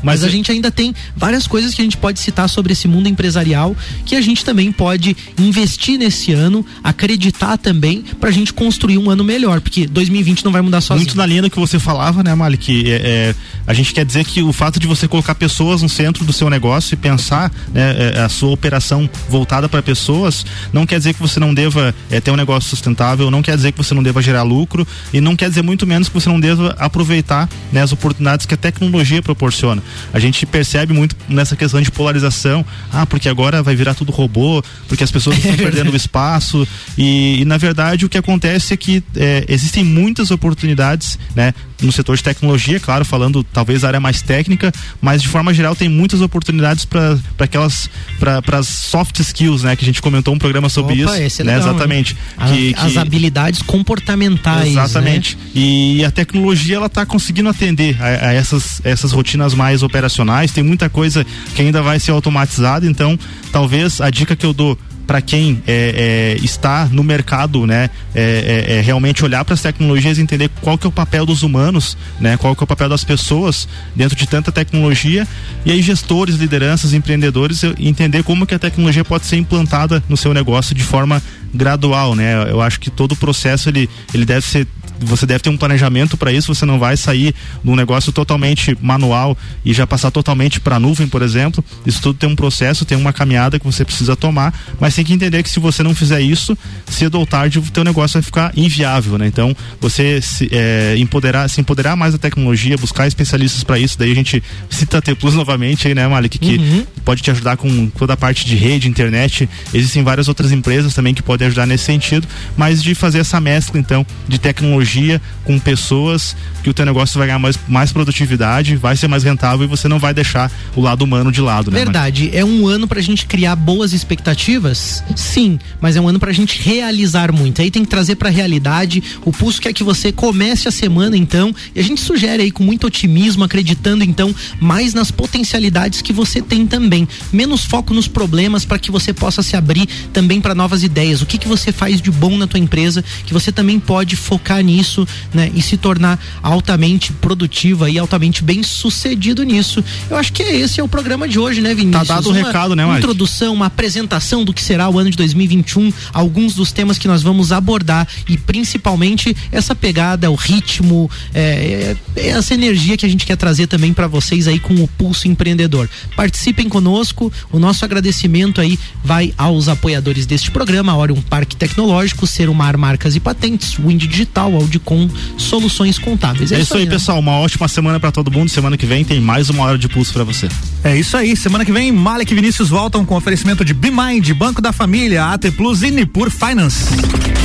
[0.04, 3.08] Mas, a gente ainda tem várias coisas que a gente pode citar sobre esse mundo
[3.08, 3.76] empresarial
[4.06, 9.24] que a gente também pode investir nesse ano, acreditar também pra gente construir um ano
[9.24, 11.06] melhor, porque 2020 não vai mudar sozinho.
[11.06, 12.90] Muito na linha do que você falava, né, Malik?
[12.90, 13.36] É, é,
[13.66, 16.50] a gente quer dizer que o fato de você colocar pessoas no centro do seu
[16.50, 21.20] negócio e pensar né, é, a sua operação voltada para pessoas, não quer dizer que
[21.20, 24.22] você não deva é, ter um negócio sustentável, não quer dizer que você não deva
[24.22, 27.92] gerar lucro e não quer dizer muito menos que você não deva aproveitar né, as
[27.92, 29.82] oportunidades que a tecnologia proporciona.
[30.14, 34.64] A gente percebe muito nessa questão de polarização, ah, porque agora vai virar tudo robô,
[34.88, 36.68] porque as pessoas estão perdendo o espaço
[36.98, 41.92] e, e, na verdade o que acontece é que é, existem muitas oportunidades, né, no
[41.92, 45.88] setor de tecnologia, claro, falando talvez a área mais técnica, mas de forma geral tem
[45.88, 50.70] muitas oportunidades para aquelas para as soft skills, né, que a gente comentou um programa
[50.70, 52.18] sobre Opa, isso, é né, legal, exatamente,
[52.48, 55.36] que, as que, habilidades comportamentais, exatamente.
[55.36, 55.42] Né?
[55.54, 60.52] E a tecnologia ela está conseguindo atender a, a essas essas rotinas mais operacionais.
[60.52, 61.26] Tem muita coisa
[61.56, 63.18] que ainda vai ser automatizada, então
[63.52, 68.66] talvez a dica que eu dou para quem é, é, está no mercado, né, é,
[68.68, 71.44] é, é realmente olhar para as tecnologias e entender qual que é o papel dos
[71.44, 75.26] humanos, né, qual que é o papel das pessoas dentro de tanta tecnologia
[75.66, 80.34] e aí gestores, lideranças, empreendedores entender como que a tecnologia pode ser implantada no seu
[80.34, 81.24] negócio de forma
[81.54, 82.52] gradual, né?
[82.52, 84.68] Eu acho que todo o processo ele, ele deve ser
[85.00, 87.34] você deve ter um planejamento para isso, você não vai sair
[87.64, 91.64] num negócio totalmente manual e já passar totalmente para a nuvem, por exemplo.
[91.86, 95.14] Isso tudo tem um processo, tem uma caminhada que você precisa tomar, mas tem que
[95.14, 98.52] entender que se você não fizer isso, cedo ou tarde o teu negócio vai ficar
[98.56, 99.28] inviável, né?
[99.28, 104.12] Então, você se, é, empoderar, se empoderar mais da tecnologia, buscar especialistas para isso, daí
[104.12, 106.86] a gente cita a T Plus novamente aí, né, Malik, que uhum.
[107.06, 109.48] pode te ajudar com toda a parte de rede, internet.
[109.74, 113.80] Existem várias outras empresas também que podem ajudar nesse sentido, mas de fazer essa mescla
[113.80, 118.76] então de tecnologia tecnologia, com pessoas, que o teu negócio vai ganhar mais, mais produtividade,
[118.76, 121.78] vai ser mais rentável e você não vai deixar o lado humano de lado, né?
[121.78, 122.30] Verdade.
[122.34, 125.04] É um ano pra gente criar boas expectativas?
[125.16, 127.62] Sim, mas é um ano pra gente realizar muito.
[127.62, 129.04] Aí tem que trazer pra realidade.
[129.24, 132.64] O Pulso quer que você comece a semana, então, e a gente sugere aí com
[132.64, 137.08] muito otimismo, acreditando, então, mais nas potencialidades que você tem também.
[137.32, 141.22] Menos foco nos problemas para que você possa se abrir também para novas ideias.
[141.22, 144.62] O que, que você faz de bom na tua empresa que você também pode focar
[144.62, 145.52] nisso nisso, né?
[145.54, 149.84] E se tornar altamente produtiva e altamente bem sucedido nisso.
[150.10, 152.08] Eu acho que é esse é o programa de hoje, né, Vinícius?
[152.08, 155.18] Tá dado o recado, né, Uma introdução, uma apresentação do que será o ano de
[155.18, 161.96] 2021, alguns dos temas que nós vamos abordar e principalmente essa pegada, o ritmo, é,
[162.16, 165.28] é, essa energia que a gente quer trazer também para vocês aí com o Pulso
[165.28, 165.90] Empreendedor.
[166.16, 172.50] Participem conosco, o nosso agradecimento aí vai aos apoiadores deste programa, Orion Parque Tecnológico, Ser
[172.52, 176.52] Mar Marcas e Patentes, Wind Digital, com Soluções Contábeis.
[176.52, 176.92] É, é isso aí, aí né?
[176.92, 177.20] pessoal.
[177.20, 178.50] Uma ótima semana para todo mundo.
[178.50, 180.50] Semana que vem tem mais uma hora de pulso para você.
[180.84, 181.36] É isso aí.
[181.36, 185.52] Semana que vem, Malek e Vinícius voltam com oferecimento de BeMind, Banco da Família, AT
[185.52, 186.86] Plus e Nipur Finance.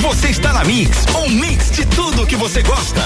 [0.00, 3.00] Você está na Mix, um mix de tudo que você gosta.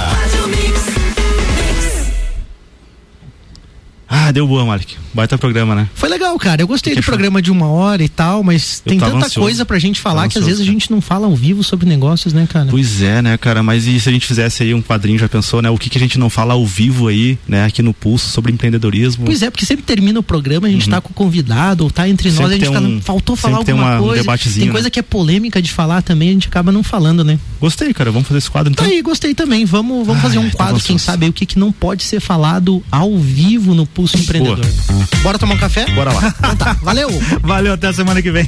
[4.09, 4.97] Ah, deu boa, Malik.
[5.13, 5.89] Baita programa, né?
[5.95, 6.63] Foi legal, cara.
[6.63, 9.41] Eu gostei do programa de uma hora e tal, mas eu tem tanta ansioso.
[9.41, 12.33] coisa pra gente falar que às vezes a gente não fala ao vivo sobre negócios,
[12.33, 12.69] né, cara?
[12.71, 13.63] Pois é, né, cara?
[13.63, 15.71] Mas e se a gente fizesse aí um quadrinho, já pensou, né?
[15.71, 18.53] O que, que a gente não fala ao vivo aí, né, aqui no Pulso sobre
[18.53, 19.25] empreendedorismo?
[19.25, 20.95] Pois é, porque sempre termina o programa, a gente uhum.
[20.95, 23.83] tá com o convidado, ou tá entre nós, sempre a gente um, faltou falar alguma
[23.83, 24.21] uma, coisa.
[24.21, 24.91] Um debatezinho, tem coisa né?
[24.91, 27.39] que é polêmica de falar também, a gente acaba não falando, né?
[27.61, 28.11] Gostei, cara.
[28.11, 28.85] Vamos fazer esse quadro então.
[28.85, 29.65] Tá aí, gostei também.
[29.65, 32.83] Vamos, vamos fazer um quadro, quem sabe aí, o que, que não pode ser falado
[32.91, 34.61] ao vivo no Pulso Empreendedor.
[34.61, 35.09] Boa.
[35.23, 35.87] Bora tomar um café?
[35.95, 36.35] Bora lá.
[36.39, 37.09] Então tá, valeu.
[37.41, 38.47] valeu, até a semana que vem.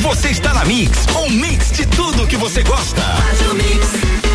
[0.00, 3.02] Você está na Mix, um mix de tudo que você gosta.
[3.02, 4.25] Faz o mix.